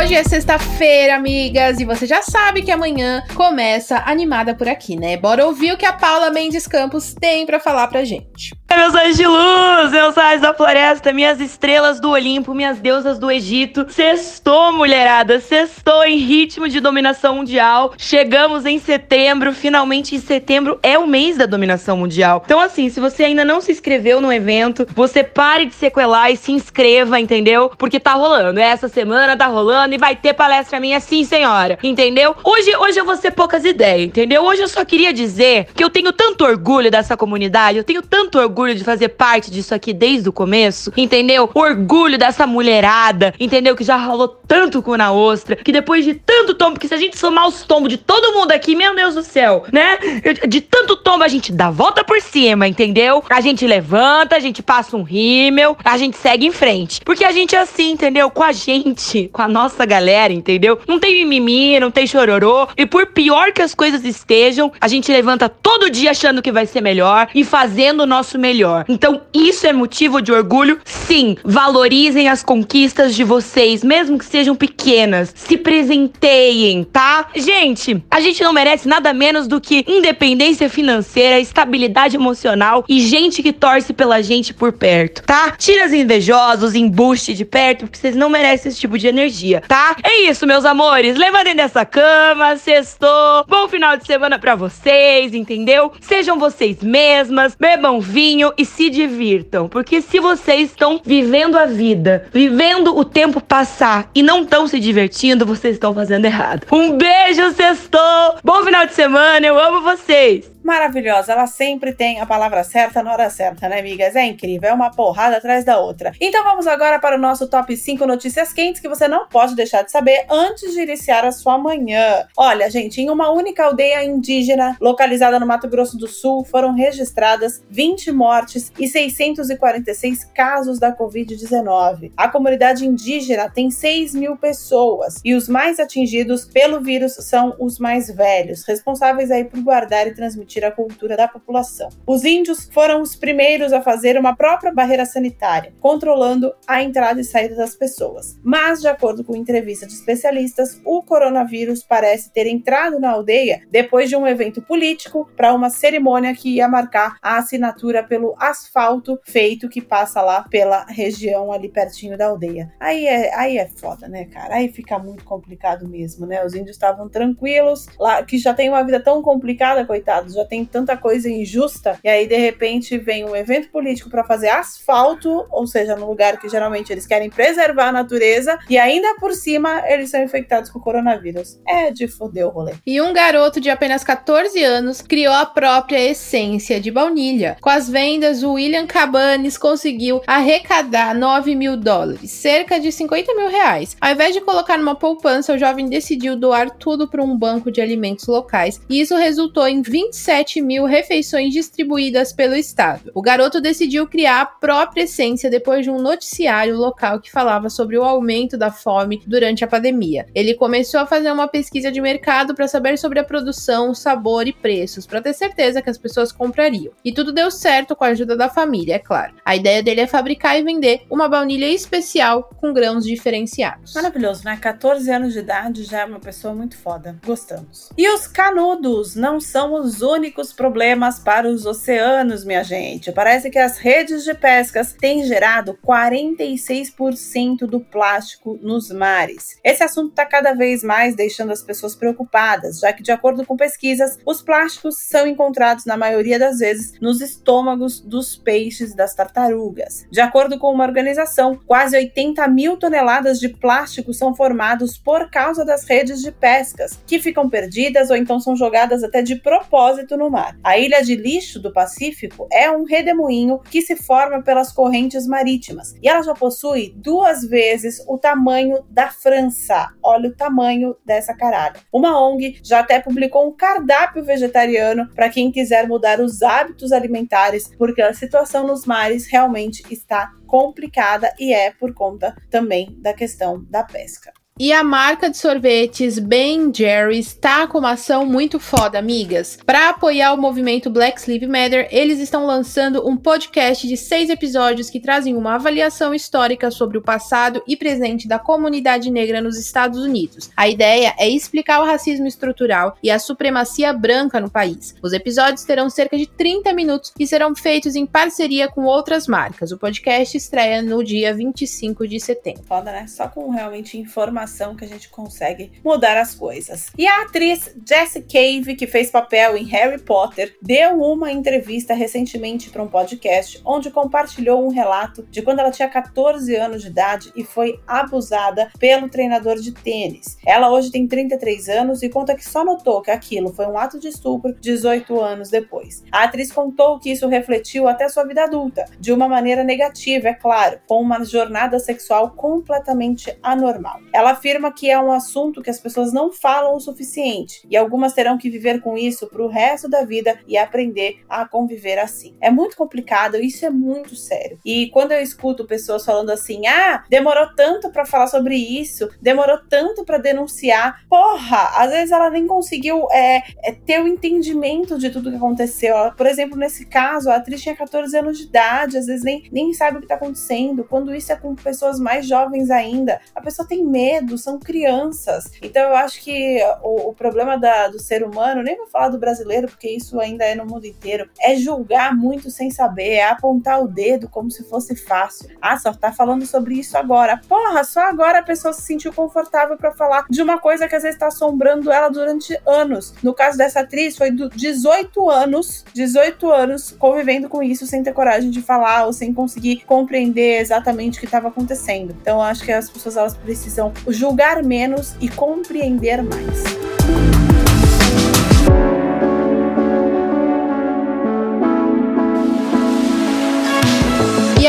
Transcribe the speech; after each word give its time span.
Hoje 0.00 0.14
é 0.14 0.24
sexta-feira, 0.24 1.14
amigas, 1.14 1.78
e 1.78 1.84
você 1.84 2.06
já 2.06 2.22
sabe 2.22 2.62
que 2.62 2.70
amanhã 2.70 3.22
começa 3.34 4.02
animada 4.06 4.54
por 4.54 4.66
aqui, 4.66 4.96
né? 4.96 5.14
Bora 5.18 5.44
ouvir 5.44 5.74
o 5.74 5.76
que 5.76 5.84
a 5.84 5.92
Paula 5.92 6.30
Mendes 6.30 6.66
Campos 6.66 7.12
tem 7.12 7.44
para 7.44 7.60
falar 7.60 7.86
pra 7.86 8.02
gente. 8.02 8.58
Meus 8.72 8.94
anjos 8.94 9.16
de 9.16 9.26
luz, 9.26 9.90
meus 9.90 10.14
raios 10.14 10.40
da 10.40 10.54
floresta, 10.54 11.12
minhas 11.12 11.40
estrelas 11.40 11.98
do 11.98 12.10
Olimpo, 12.10 12.54
minhas 12.54 12.78
deusas 12.78 13.18
do 13.18 13.28
Egito. 13.28 13.84
Sextou, 13.90 14.72
mulherada, 14.72 15.40
sextou 15.40 16.04
em 16.04 16.16
ritmo 16.16 16.68
de 16.68 16.78
dominação 16.78 17.34
mundial. 17.34 17.92
Chegamos 17.98 18.64
em 18.64 18.78
setembro, 18.78 19.52
finalmente 19.52 20.14
em 20.14 20.20
setembro 20.20 20.78
é 20.84 20.96
o 20.96 21.06
mês 21.06 21.36
da 21.36 21.46
dominação 21.46 21.96
mundial. 21.96 22.42
Então, 22.44 22.60
assim, 22.60 22.88
se 22.88 23.00
você 23.00 23.24
ainda 23.24 23.44
não 23.44 23.60
se 23.60 23.72
inscreveu 23.72 24.20
no 24.20 24.32
evento, 24.32 24.86
você 24.94 25.24
pare 25.24 25.66
de 25.66 25.74
sequelar 25.74 26.30
e 26.30 26.36
se 26.36 26.52
inscreva, 26.52 27.18
entendeu? 27.18 27.72
Porque 27.76 27.98
tá 27.98 28.12
rolando. 28.12 28.60
Essa 28.60 28.88
semana 28.88 29.36
tá 29.36 29.46
rolando 29.46 29.96
e 29.96 29.98
vai 29.98 30.14
ter 30.14 30.32
palestra 30.32 30.78
minha, 30.78 31.00
sim, 31.00 31.24
senhora. 31.24 31.76
Entendeu? 31.82 32.36
Hoje, 32.44 32.76
hoje 32.76 33.00
eu 33.00 33.04
vou 33.04 33.16
ser 33.16 33.32
poucas 33.32 33.64
ideias, 33.64 34.06
entendeu? 34.06 34.44
Hoje 34.44 34.62
eu 34.62 34.68
só 34.68 34.84
queria 34.84 35.12
dizer 35.12 35.66
que 35.74 35.82
eu 35.82 35.90
tenho 35.90 36.12
tanto 36.12 36.44
orgulho 36.44 36.88
dessa 36.88 37.16
comunidade, 37.16 37.76
eu 37.76 37.84
tenho 37.84 38.00
tanto 38.00 38.38
orgulho 38.38 38.59
orgulho 38.60 38.74
de 38.74 38.84
fazer 38.84 39.08
parte 39.10 39.50
disso 39.50 39.74
aqui 39.74 39.92
desde 39.92 40.28
o 40.28 40.32
começo, 40.32 40.92
entendeu? 40.96 41.50
Orgulho 41.54 42.18
dessa 42.18 42.46
mulherada, 42.46 43.34
entendeu? 43.40 43.74
Que 43.74 43.84
já 43.84 43.96
rolou 43.96 44.28
tanto 44.28 44.82
com 44.82 44.96
na 44.96 45.12
ostra, 45.12 45.56
que 45.56 45.72
depois 45.72 46.04
de 46.04 46.14
tanto 46.14 46.54
tombo, 46.54 46.78
que 46.78 46.88
se 46.88 46.94
a 46.94 46.98
gente 46.98 47.16
somar 47.16 47.48
os 47.48 47.62
tombos 47.62 47.88
de 47.88 47.96
todo 47.96 48.34
mundo 48.34 48.52
aqui, 48.52 48.74
meu 48.74 48.94
Deus 48.94 49.14
do 49.14 49.22
céu, 49.22 49.64
né? 49.72 49.98
De 50.46 50.60
tanto 50.60 50.96
tombo, 50.96 51.24
a 51.24 51.28
gente 51.28 51.52
dá 51.52 51.70
volta 51.70 52.04
por 52.04 52.20
cima, 52.20 52.68
entendeu? 52.68 53.24
A 53.30 53.40
gente 53.40 53.66
levanta, 53.66 54.36
a 54.36 54.40
gente 54.40 54.62
passa 54.62 54.96
um 54.96 55.02
rímel, 55.02 55.76
a 55.84 55.96
gente 55.96 56.16
segue 56.16 56.46
em 56.46 56.52
frente. 56.52 57.00
Porque 57.04 57.24
a 57.24 57.32
gente 57.32 57.54
é 57.54 57.60
assim, 57.60 57.92
entendeu? 57.92 58.30
Com 58.30 58.42
a 58.42 58.52
gente, 58.52 59.28
com 59.32 59.40
a 59.40 59.48
nossa 59.48 59.86
galera, 59.86 60.32
entendeu? 60.32 60.78
Não 60.86 60.98
tem 60.98 61.14
mimimi, 61.14 61.80
não 61.80 61.90
tem 61.90 62.06
chororô. 62.06 62.68
E 62.76 62.84
por 62.84 63.06
pior 63.06 63.52
que 63.52 63.62
as 63.62 63.74
coisas 63.74 64.04
estejam, 64.04 64.72
a 64.80 64.88
gente 64.88 65.10
levanta 65.10 65.48
todo 65.48 65.90
dia 65.90 66.10
achando 66.10 66.42
que 66.42 66.52
vai 66.52 66.66
ser 66.66 66.80
melhor 66.80 67.28
e 67.34 67.44
fazendo 67.44 68.00
o 68.00 68.06
nosso 68.06 68.38
melhor 68.38 68.49
melhor. 68.50 68.84
Então, 68.88 69.22
isso 69.32 69.66
é 69.66 69.72
motivo 69.72 70.20
de 70.20 70.32
orgulho? 70.32 70.80
Sim. 70.84 71.36
Valorizem 71.44 72.28
as 72.28 72.42
conquistas 72.42 73.14
de 73.14 73.22
vocês, 73.22 73.84
mesmo 73.84 74.18
que 74.18 74.24
sejam 74.24 74.56
pequenas. 74.56 75.32
Se 75.36 75.56
presenteiem, 75.56 76.82
tá? 76.84 77.28
Gente, 77.36 78.02
a 78.10 78.20
gente 78.20 78.42
não 78.42 78.52
merece 78.52 78.88
nada 78.88 79.12
menos 79.12 79.46
do 79.46 79.60
que 79.60 79.84
independência 79.86 80.68
financeira, 80.68 81.38
estabilidade 81.38 82.16
emocional 82.16 82.84
e 82.88 83.00
gente 83.00 83.42
que 83.42 83.52
torce 83.52 83.92
pela 83.92 84.20
gente 84.20 84.52
por 84.52 84.72
perto, 84.72 85.22
tá? 85.22 85.52
Tira 85.56 85.86
os 85.86 85.92
invejosos, 85.92 86.74
embuste 86.74 87.34
de 87.34 87.44
perto, 87.44 87.86
porque 87.86 87.98
vocês 87.98 88.16
não 88.16 88.28
merecem 88.28 88.70
esse 88.70 88.80
tipo 88.80 88.98
de 88.98 89.06
energia, 89.06 89.62
tá? 89.68 89.96
É 90.02 90.22
isso, 90.22 90.46
meus 90.46 90.64
amores. 90.64 91.16
Levantem 91.16 91.54
dessa 91.54 91.84
cama, 91.84 92.56
sextou. 92.56 93.44
Bom 93.46 93.68
final 93.68 93.96
de 93.96 94.06
semana 94.06 94.38
para 94.38 94.56
vocês, 94.56 95.34
entendeu? 95.34 95.92
Sejam 96.00 96.38
vocês 96.38 96.82
mesmas, 96.82 97.54
bebam 97.58 98.00
vinho 98.00 98.39
e 98.56 98.64
se 98.64 98.88
divirtam. 98.90 99.68
Porque 99.68 100.00
se 100.00 100.18
vocês 100.18 100.70
estão 100.70 101.00
vivendo 101.04 101.56
a 101.56 101.66
vida, 101.66 102.26
vivendo 102.32 102.96
o 102.96 103.04
tempo 103.04 103.40
passar 103.40 104.10
e 104.14 104.22
não 104.22 104.42
estão 104.42 104.66
se 104.66 104.78
divertindo, 104.80 105.46
vocês 105.46 105.74
estão 105.74 105.94
fazendo 105.94 106.24
errado. 106.24 106.66
Um 106.72 106.96
beijo, 106.96 107.52
sextou! 107.52 108.36
Bom 108.42 108.64
final 108.64 108.86
de 108.86 108.94
semana, 108.94 109.46
eu 109.46 109.58
amo 109.58 109.82
vocês! 109.82 110.50
Maravilhosa. 110.62 111.32
Ela 111.32 111.46
sempre 111.46 111.92
tem 111.92 112.20
a 112.20 112.26
palavra 112.26 112.62
certa 112.62 113.02
na 113.02 113.12
hora 113.12 113.30
certa, 113.30 113.68
né, 113.68 113.80
amigas? 113.80 114.14
É 114.14 114.24
incrível, 114.24 114.68
é 114.68 114.72
uma 114.72 114.90
porrada 114.90 115.36
atrás 115.36 115.64
da 115.64 115.78
outra. 115.78 116.12
Então 116.20 116.44
vamos 116.44 116.66
agora 116.66 116.98
para 116.98 117.16
o 117.16 117.20
nosso 117.20 117.48
top 117.48 117.76
5 117.76 118.06
notícias 118.06 118.52
quentes 118.52 118.80
que 118.80 118.88
você 118.88 119.08
não 119.08 119.26
pode 119.26 119.54
deixar 119.54 119.82
de 119.82 119.90
saber 119.90 120.26
antes 120.28 120.72
de 120.72 120.80
iniciar 120.80 121.24
a 121.24 121.32
sua 121.32 121.58
manhã. 121.58 122.26
Olha, 122.36 122.70
gente, 122.70 123.00
em 123.00 123.10
uma 123.10 123.30
única 123.30 123.64
aldeia 123.64 124.04
indígena 124.04 124.76
localizada 124.80 125.40
no 125.40 125.46
Mato 125.46 125.68
Grosso 125.68 125.96
do 125.96 126.06
Sul 126.06 126.44
foram 126.44 126.74
registradas 126.74 127.62
20 127.70 128.12
mortes 128.12 128.72
e 128.78 128.86
646 128.86 130.24
casos 130.34 130.78
da 130.78 130.94
Covid-19. 130.96 132.12
A 132.16 132.28
comunidade 132.28 132.86
indígena 132.86 133.50
tem 133.50 133.70
6 133.70 134.14
mil 134.14 134.36
pessoas 134.36 135.20
e 135.24 135.34
os 135.34 135.48
mais 135.48 135.78
atingidos 135.80 136.44
pelo 136.44 136.80
vírus 136.80 137.14
são 137.14 137.54
os 137.58 137.78
mais 137.78 138.08
velhos, 138.08 138.64
responsáveis 138.64 139.30
aí 139.30 139.44
por 139.44 139.60
guardar 139.60 140.06
e 140.06 140.14
transmitir 140.14 140.49
a 140.64 140.72
cultura 140.72 141.16
da 141.16 141.28
população. 141.28 141.88
Os 142.06 142.24
índios 142.24 142.68
foram 142.72 143.02
os 143.02 143.14
primeiros 143.14 143.72
a 143.72 143.80
fazer 143.80 144.18
uma 144.18 144.34
própria 144.34 144.72
barreira 144.72 145.04
sanitária, 145.04 145.72
controlando 145.80 146.52
a 146.66 146.82
entrada 146.82 147.20
e 147.20 147.24
saída 147.24 147.54
das 147.54 147.74
pessoas. 147.74 148.38
Mas, 148.42 148.80
de 148.80 148.88
acordo 148.88 149.22
com 149.22 149.36
entrevista 149.36 149.86
de 149.86 149.92
especialistas, 149.92 150.80
o 150.84 151.02
coronavírus 151.02 151.82
parece 151.82 152.32
ter 152.32 152.46
entrado 152.46 152.98
na 152.98 153.10
aldeia 153.10 153.62
depois 153.70 154.08
de 154.08 154.16
um 154.16 154.26
evento 154.26 154.60
político 154.62 155.30
para 155.36 155.54
uma 155.54 155.70
cerimônia 155.70 156.34
que 156.34 156.56
ia 156.56 156.68
marcar 156.68 157.16
a 157.22 157.38
assinatura 157.38 158.02
pelo 158.02 158.34
asfalto 158.38 159.18
feito 159.24 159.68
que 159.68 159.80
passa 159.80 160.22
lá 160.22 160.42
pela 160.48 160.84
região 160.86 161.52
ali 161.52 161.68
pertinho 161.68 162.16
da 162.16 162.26
aldeia. 162.26 162.72
Aí 162.80 163.06
é, 163.06 163.34
aí 163.34 163.58
é 163.58 163.68
foda, 163.68 164.08
né, 164.08 164.24
cara? 164.26 164.56
Aí 164.56 164.68
fica 164.72 164.98
muito 164.98 165.24
complicado 165.24 165.88
mesmo, 165.88 166.26
né? 166.26 166.44
Os 166.44 166.54
índios 166.54 166.76
estavam 166.76 167.08
tranquilos, 167.08 167.86
lá 167.98 168.22
que 168.22 168.38
já 168.38 168.54
tem 168.54 168.68
uma 168.68 168.82
vida 168.82 169.00
tão 169.00 169.22
complicada, 169.22 169.84
coitados, 169.84 170.36
já 170.40 170.44
tem 170.44 170.64
tanta 170.64 170.96
coisa 170.96 171.28
injusta, 171.28 171.98
e 172.02 172.08
aí 172.08 172.26
de 172.26 172.36
repente 172.36 172.96
vem 172.98 173.24
um 173.24 173.36
evento 173.36 173.68
político 173.70 174.10
para 174.10 174.24
fazer 174.24 174.48
asfalto, 174.48 175.46
ou 175.50 175.66
seja, 175.66 175.94
no 175.94 176.06
lugar 176.06 176.38
que 176.38 176.48
geralmente 176.48 176.90
eles 176.92 177.06
querem 177.06 177.30
preservar 177.30 177.88
a 177.88 177.92
natureza, 177.92 178.58
e 178.68 178.78
ainda 178.78 179.14
por 179.16 179.32
cima 179.32 179.82
eles 179.86 180.10
são 180.10 180.22
infectados 180.22 180.70
com 180.70 180.80
coronavírus. 180.80 181.58
É 181.68 181.90
de 181.90 182.08
foder 182.08 182.46
o 182.46 182.50
rolê. 182.50 182.74
E 182.86 183.00
um 183.00 183.12
garoto 183.12 183.60
de 183.60 183.70
apenas 183.70 184.02
14 184.02 184.62
anos 184.62 185.02
criou 185.02 185.34
a 185.34 185.44
própria 185.44 185.98
essência 185.98 186.80
de 186.80 186.90
baunilha. 186.90 187.56
Com 187.60 187.70
as 187.70 187.88
vendas, 187.88 188.42
o 188.42 188.52
William 188.52 188.86
Cabanes 188.86 189.58
conseguiu 189.58 190.22
arrecadar 190.26 191.14
9 191.14 191.54
mil 191.54 191.76
dólares, 191.76 192.30
cerca 192.30 192.80
de 192.80 192.90
50 192.90 193.34
mil 193.34 193.48
reais. 193.48 193.96
Ao 194.00 194.10
invés 194.10 194.34
de 194.34 194.40
colocar 194.40 194.78
numa 194.78 194.94
poupança, 194.94 195.54
o 195.54 195.58
jovem 195.58 195.88
decidiu 195.88 196.36
doar 196.36 196.70
tudo 196.70 197.08
para 197.08 197.22
um 197.22 197.36
banco 197.36 197.70
de 197.70 197.80
alimentos 197.80 198.26
locais, 198.26 198.80
e 198.88 199.00
isso 199.00 199.16
resultou 199.16 199.66
em 199.68 199.82
27 199.82 200.29
27 200.30 200.60
mil 200.62 200.84
refeições 200.84 201.52
distribuídas 201.52 202.32
pelo 202.32 202.54
Estado. 202.54 203.10
O 203.14 203.20
garoto 203.20 203.60
decidiu 203.60 204.06
criar 204.06 204.42
a 204.42 204.46
própria 204.46 205.02
essência 205.02 205.50
depois 205.50 205.84
de 205.84 205.90
um 205.90 206.00
noticiário 206.00 206.76
local 206.76 207.20
que 207.20 207.32
falava 207.32 207.68
sobre 207.68 207.98
o 207.98 208.04
aumento 208.04 208.56
da 208.56 208.70
fome 208.70 209.20
durante 209.26 209.64
a 209.64 209.66
pandemia. 209.66 210.26
Ele 210.32 210.54
começou 210.54 211.00
a 211.00 211.06
fazer 211.06 211.32
uma 211.32 211.48
pesquisa 211.48 211.90
de 211.90 212.00
mercado 212.00 212.54
para 212.54 212.68
saber 212.68 212.96
sobre 212.96 213.18
a 213.18 213.24
produção, 213.24 213.92
sabor 213.92 214.46
e 214.46 214.52
preços, 214.52 215.04
para 215.04 215.20
ter 215.20 215.32
certeza 215.32 215.82
que 215.82 215.90
as 215.90 215.98
pessoas 215.98 216.30
comprariam. 216.30 216.92
E 217.04 217.12
tudo 217.12 217.32
deu 217.32 217.50
certo 217.50 217.96
com 217.96 218.04
a 218.04 218.08
ajuda 218.08 218.36
da 218.36 218.48
família, 218.48 218.94
é 218.94 218.98
claro. 219.00 219.34
A 219.44 219.56
ideia 219.56 219.82
dele 219.82 220.02
é 220.02 220.06
fabricar 220.06 220.56
e 220.56 220.62
vender 220.62 221.02
uma 221.10 221.28
baunilha 221.28 221.68
especial 221.68 222.48
com 222.60 222.72
grãos 222.72 223.04
diferenciados. 223.04 223.94
Maravilhoso, 223.94 224.44
né? 224.44 224.56
14 224.56 225.10
anos 225.10 225.32
de 225.32 225.40
idade 225.40 225.82
já 225.82 226.02
é 226.02 226.04
uma 226.04 226.20
pessoa 226.20 226.54
muito 226.54 226.78
foda. 226.78 227.18
Gostamos. 227.26 227.90
E 227.98 228.08
os 228.08 228.28
canudos 228.28 229.16
não 229.16 229.40
são 229.40 229.74
os 229.74 230.00
únicos 230.00 230.19
únicos 230.20 230.52
problemas 230.52 231.18
para 231.18 231.48
os 231.48 231.64
oceanos, 231.64 232.44
minha 232.44 232.62
gente. 232.62 233.10
Parece 233.10 233.48
que 233.48 233.58
as 233.58 233.78
redes 233.78 234.22
de 234.22 234.34
pescas 234.34 234.92
têm 234.92 235.24
gerado 235.24 235.78
46% 235.82 237.60
do 237.60 237.80
plástico 237.80 238.58
nos 238.60 238.90
mares. 238.90 239.58
Esse 239.64 239.82
assunto 239.82 240.10
está 240.10 240.26
cada 240.26 240.52
vez 240.52 240.84
mais 240.84 241.16
deixando 241.16 241.52
as 241.52 241.62
pessoas 241.62 241.96
preocupadas, 241.96 242.80
já 242.80 242.92
que, 242.92 243.02
de 243.02 243.10
acordo 243.10 243.46
com 243.46 243.56
pesquisas, 243.56 244.18
os 244.26 244.42
plásticos 244.42 244.96
são 244.98 245.26
encontrados, 245.26 245.86
na 245.86 245.96
maioria 245.96 246.38
das 246.38 246.58
vezes, 246.58 247.00
nos 247.00 247.22
estômagos 247.22 247.98
dos 247.98 248.36
peixes 248.36 248.92
e 248.92 248.96
das 248.96 249.14
tartarugas. 249.14 250.04
De 250.10 250.20
acordo 250.20 250.58
com 250.58 250.70
uma 250.70 250.84
organização, 250.84 251.58
quase 251.66 251.96
80 251.96 252.46
mil 252.48 252.76
toneladas 252.76 253.40
de 253.40 253.48
plástico 253.48 254.12
são 254.12 254.34
formados 254.34 254.98
por 254.98 255.30
causa 255.30 255.64
das 255.64 255.84
redes 255.84 256.20
de 256.20 256.30
pescas, 256.30 257.00
que 257.06 257.18
ficam 257.18 257.48
perdidas 257.48 258.10
ou 258.10 258.16
então 258.16 258.38
são 258.38 258.54
jogadas 258.54 259.02
até 259.02 259.22
de 259.22 259.36
propósito 259.36 260.09
no 260.16 260.30
mar. 260.30 260.56
A 260.62 260.78
ilha 260.78 261.02
de 261.02 261.16
lixo 261.16 261.60
do 261.60 261.72
Pacífico 261.72 262.48
é 262.52 262.70
um 262.70 262.84
redemoinho 262.84 263.58
que 263.58 263.82
se 263.82 263.96
forma 263.96 264.42
pelas 264.42 264.72
correntes 264.72 265.26
marítimas 265.26 265.94
e 266.02 266.08
ela 266.08 266.22
já 266.22 266.34
possui 266.34 266.92
duas 266.96 267.42
vezes 267.42 268.04
o 268.08 268.18
tamanho 268.18 268.84
da 268.88 269.08
França. 269.08 269.88
Olha 270.02 270.30
o 270.30 270.34
tamanho 270.34 270.96
dessa 271.04 271.34
caralho. 271.34 271.80
Uma 271.92 272.20
ONG 272.20 272.60
já 272.62 272.80
até 272.80 273.00
publicou 273.00 273.46
um 273.46 273.52
cardápio 273.52 274.24
vegetariano 274.24 275.08
para 275.14 275.28
quem 275.28 275.50
quiser 275.50 275.86
mudar 275.86 276.20
os 276.20 276.42
hábitos 276.42 276.92
alimentares, 276.92 277.70
porque 277.76 278.02
a 278.02 278.14
situação 278.14 278.66
nos 278.66 278.86
mares 278.86 279.26
realmente 279.26 279.82
está 279.90 280.32
complicada 280.46 281.32
e 281.38 281.52
é 281.52 281.70
por 281.70 281.94
conta 281.94 282.36
também 282.50 282.96
da 283.00 283.12
questão 283.12 283.64
da 283.70 283.84
pesca. 283.84 284.32
E 284.62 284.74
a 284.74 284.84
marca 284.84 285.30
de 285.30 285.38
sorvetes 285.38 286.18
Ben 286.18 286.70
Jerry's 286.70 287.28
está 287.28 287.66
com 287.66 287.78
uma 287.78 287.92
ação 287.92 288.26
muito 288.26 288.60
foda, 288.60 288.98
amigas. 288.98 289.56
Para 289.64 289.88
apoiar 289.88 290.34
o 290.34 290.36
movimento 290.36 290.90
Black 290.90 291.30
Lives 291.30 291.48
Matter, 291.48 291.88
eles 291.90 292.18
estão 292.18 292.44
lançando 292.44 293.08
um 293.08 293.16
podcast 293.16 293.88
de 293.88 293.96
seis 293.96 294.28
episódios 294.28 294.90
que 294.90 295.00
trazem 295.00 295.34
uma 295.34 295.54
avaliação 295.54 296.12
histórica 296.12 296.70
sobre 296.70 296.98
o 296.98 297.00
passado 297.00 297.62
e 297.66 297.74
presente 297.74 298.28
da 298.28 298.38
comunidade 298.38 299.10
negra 299.10 299.40
nos 299.40 299.58
Estados 299.58 299.98
Unidos. 299.98 300.50
A 300.54 300.68
ideia 300.68 301.14
é 301.18 301.26
explicar 301.26 301.80
o 301.80 301.86
racismo 301.86 302.26
estrutural 302.26 302.98
e 303.02 303.10
a 303.10 303.18
supremacia 303.18 303.94
branca 303.94 304.38
no 304.40 304.50
país. 304.50 304.94
Os 305.00 305.14
episódios 305.14 305.64
terão 305.64 305.88
cerca 305.88 306.18
de 306.18 306.26
30 306.26 306.70
minutos 306.74 307.14
e 307.18 307.26
serão 307.26 307.56
feitos 307.56 307.96
em 307.96 308.04
parceria 308.04 308.68
com 308.68 308.84
outras 308.84 309.26
marcas. 309.26 309.72
O 309.72 309.78
podcast 309.78 310.36
estreia 310.36 310.82
no 310.82 311.02
dia 311.02 311.34
25 311.34 312.06
de 312.06 312.20
setembro. 312.20 312.62
Foda, 312.64 312.92
né? 312.92 313.06
Só 313.06 313.26
com 313.26 313.48
realmente 313.48 313.96
informação 313.96 314.49
que 314.76 314.84
a 314.84 314.88
gente 314.88 315.08
consegue 315.08 315.72
mudar 315.84 316.16
as 316.16 316.34
coisas. 316.34 316.90
E 316.96 317.06
a 317.06 317.22
atriz 317.22 317.74
Jessie 317.86 318.22
Cave, 318.22 318.74
que 318.74 318.86
fez 318.86 319.10
papel 319.10 319.56
em 319.56 319.64
Harry 319.64 319.98
Potter, 319.98 320.56
deu 320.60 321.00
uma 321.00 321.30
entrevista 321.30 321.94
recentemente 321.94 322.70
para 322.70 322.82
um 322.82 322.88
podcast 322.88 323.60
onde 323.64 323.90
compartilhou 323.90 324.64
um 324.64 324.70
relato 324.70 325.26
de 325.30 325.42
quando 325.42 325.60
ela 325.60 325.70
tinha 325.70 325.88
14 325.88 326.54
anos 326.56 326.82
de 326.82 326.88
idade 326.88 327.32
e 327.34 327.44
foi 327.44 327.80
abusada 327.86 328.70
pelo 328.78 329.08
treinador 329.08 329.56
de 329.56 329.72
tênis. 329.72 330.38
Ela 330.44 330.70
hoje 330.70 330.90
tem 330.90 331.06
33 331.06 331.68
anos 331.68 332.02
e 332.02 332.08
conta 332.08 332.34
que 332.34 332.44
só 332.44 332.64
notou 332.64 333.02
que 333.02 333.10
aquilo 333.10 333.52
foi 333.52 333.66
um 333.66 333.78
ato 333.78 333.98
de 333.98 334.08
estupro 334.08 334.54
18 334.60 335.20
anos 335.20 335.50
depois. 335.50 336.02
A 336.10 336.24
atriz 336.24 336.52
contou 336.52 336.98
que 336.98 337.10
isso 337.10 337.28
refletiu 337.28 337.88
até 337.88 338.08
sua 338.08 338.24
vida 338.24 338.44
adulta, 338.44 338.84
de 338.98 339.12
uma 339.12 339.28
maneira 339.28 339.64
negativa, 339.64 340.28
é 340.28 340.34
claro, 340.34 340.80
com 340.86 341.00
uma 341.00 341.24
jornada 341.24 341.78
sexual 341.78 342.30
completamente 342.30 343.36
anormal. 343.42 344.00
Ela 344.12 344.34
afirma 344.40 344.72
que 344.72 344.90
é 344.90 344.98
um 344.98 345.12
assunto 345.12 345.60
que 345.60 345.68
as 345.68 345.78
pessoas 345.78 346.14
não 346.14 346.32
falam 346.32 346.74
o 346.74 346.80
suficiente 346.80 347.66
e 347.68 347.76
algumas 347.76 348.14
terão 348.14 348.38
que 348.38 348.48
viver 348.48 348.80
com 348.80 348.96
isso 348.96 349.26
para 349.26 349.42
o 349.42 349.48
resto 349.48 349.86
da 349.86 350.02
vida 350.02 350.40
e 350.48 350.56
aprender 350.56 351.20
a 351.28 351.46
conviver 351.46 351.98
assim. 351.98 352.34
É 352.40 352.50
muito 352.50 352.74
complicado, 352.74 353.36
isso 353.36 353.66
é 353.66 353.70
muito 353.70 354.16
sério. 354.16 354.58
E 354.64 354.88
quando 354.88 355.12
eu 355.12 355.20
escuto 355.20 355.66
pessoas 355.66 356.06
falando 356.06 356.30
assim: 356.30 356.66
"Ah, 356.66 357.04
demorou 357.08 357.54
tanto 357.54 357.90
para 357.90 358.06
falar 358.06 358.28
sobre 358.28 358.56
isso, 358.56 359.10
demorou 359.20 359.58
tanto 359.68 360.04
para 360.04 360.16
denunciar". 360.16 361.04
Porra, 361.08 361.72
às 361.76 361.90
vezes 361.90 362.10
ela 362.10 362.30
nem 362.30 362.46
conseguiu 362.46 363.06
é, 363.12 363.42
é, 363.62 363.72
ter 363.72 364.00
o 364.00 364.08
entendimento 364.08 364.98
de 364.98 365.10
tudo 365.10 365.30
que 365.30 365.36
aconteceu. 365.36 365.94
Por 366.16 366.26
exemplo, 366.26 366.56
nesse 366.56 366.86
caso, 366.86 367.30
a 367.30 367.36
atriz 367.36 367.62
tinha 367.62 367.76
14 367.76 368.16
anos 368.16 368.38
de 368.38 368.44
idade, 368.44 368.96
às 368.96 369.06
vezes 369.06 369.22
nem, 369.22 369.48
nem 369.52 369.74
sabe 369.74 369.96
o 369.96 370.00
que 370.00 370.06
está 370.06 370.14
acontecendo. 370.14 370.84
Quando 370.84 371.14
isso 371.14 371.30
é 371.30 371.36
com 371.36 371.54
pessoas 371.54 372.00
mais 372.00 372.26
jovens 372.26 372.70
ainda, 372.70 373.20
a 373.34 373.40
pessoa 373.42 373.68
tem 373.68 373.84
medo 373.84 374.19
são 374.38 374.58
crianças. 374.58 375.50
Então 375.62 375.82
eu 375.82 375.96
acho 375.96 376.22
que 376.22 376.58
o, 376.82 377.10
o 377.10 377.14
problema 377.14 377.58
da, 377.58 377.88
do 377.88 377.98
ser 377.98 378.24
humano, 378.24 378.62
nem 378.62 378.76
vou 378.76 378.88
falar 378.88 379.08
do 379.08 379.18
brasileiro, 379.18 379.68
porque 379.68 379.88
isso 379.88 380.18
ainda 380.20 380.44
é 380.44 380.54
no 380.54 380.66
mundo 380.66 380.86
inteiro, 380.86 381.28
é 381.40 381.56
julgar 381.56 382.14
muito 382.16 382.50
sem 382.50 382.70
saber, 382.70 383.14
é 383.14 383.28
apontar 383.28 383.82
o 383.82 383.88
dedo 383.88 384.28
como 384.28 384.50
se 384.50 384.64
fosse 384.64 384.96
fácil. 384.96 385.50
Ah, 385.60 385.78
só 385.78 385.92
tá 385.92 386.12
falando 386.12 386.46
sobre 386.46 386.74
isso 386.74 386.96
agora. 386.96 387.40
Porra, 387.48 387.84
só 387.84 388.00
agora 388.00 388.38
a 388.38 388.42
pessoa 388.42 388.72
se 388.72 388.82
sentiu 388.82 389.12
confortável 389.12 389.76
para 389.76 389.92
falar 389.92 390.26
de 390.28 390.42
uma 390.42 390.58
coisa 390.58 390.88
que 390.88 390.94
às 390.94 391.02
vezes 391.02 391.18
tá 391.18 391.26
assombrando 391.26 391.90
ela 391.90 392.08
durante 392.08 392.58
anos. 392.66 393.14
No 393.22 393.34
caso 393.34 393.56
dessa 393.56 393.80
atriz, 393.80 394.16
foi 394.16 394.30
do 394.30 394.48
18 394.48 395.30
anos, 395.30 395.84
18 395.94 396.50
anos 396.50 396.94
convivendo 396.98 397.48
com 397.48 397.62
isso 397.62 397.86
sem 397.86 398.02
ter 398.02 398.12
coragem 398.12 398.50
de 398.50 398.62
falar 398.62 399.06
ou 399.06 399.12
sem 399.12 399.32
conseguir 399.32 399.84
compreender 399.86 400.60
exatamente 400.60 401.16
o 401.16 401.20
que 401.20 401.26
estava 401.26 401.48
acontecendo. 401.48 402.16
Então, 402.20 402.42
acho 402.42 402.64
que 402.64 402.72
as 402.72 402.90
pessoas 402.90 403.16
elas 403.16 403.36
precisam 403.36 403.92
julgar 404.12 404.62
menos 404.62 405.14
e 405.20 405.28
compreender 405.28 406.22
mais. 406.22 407.39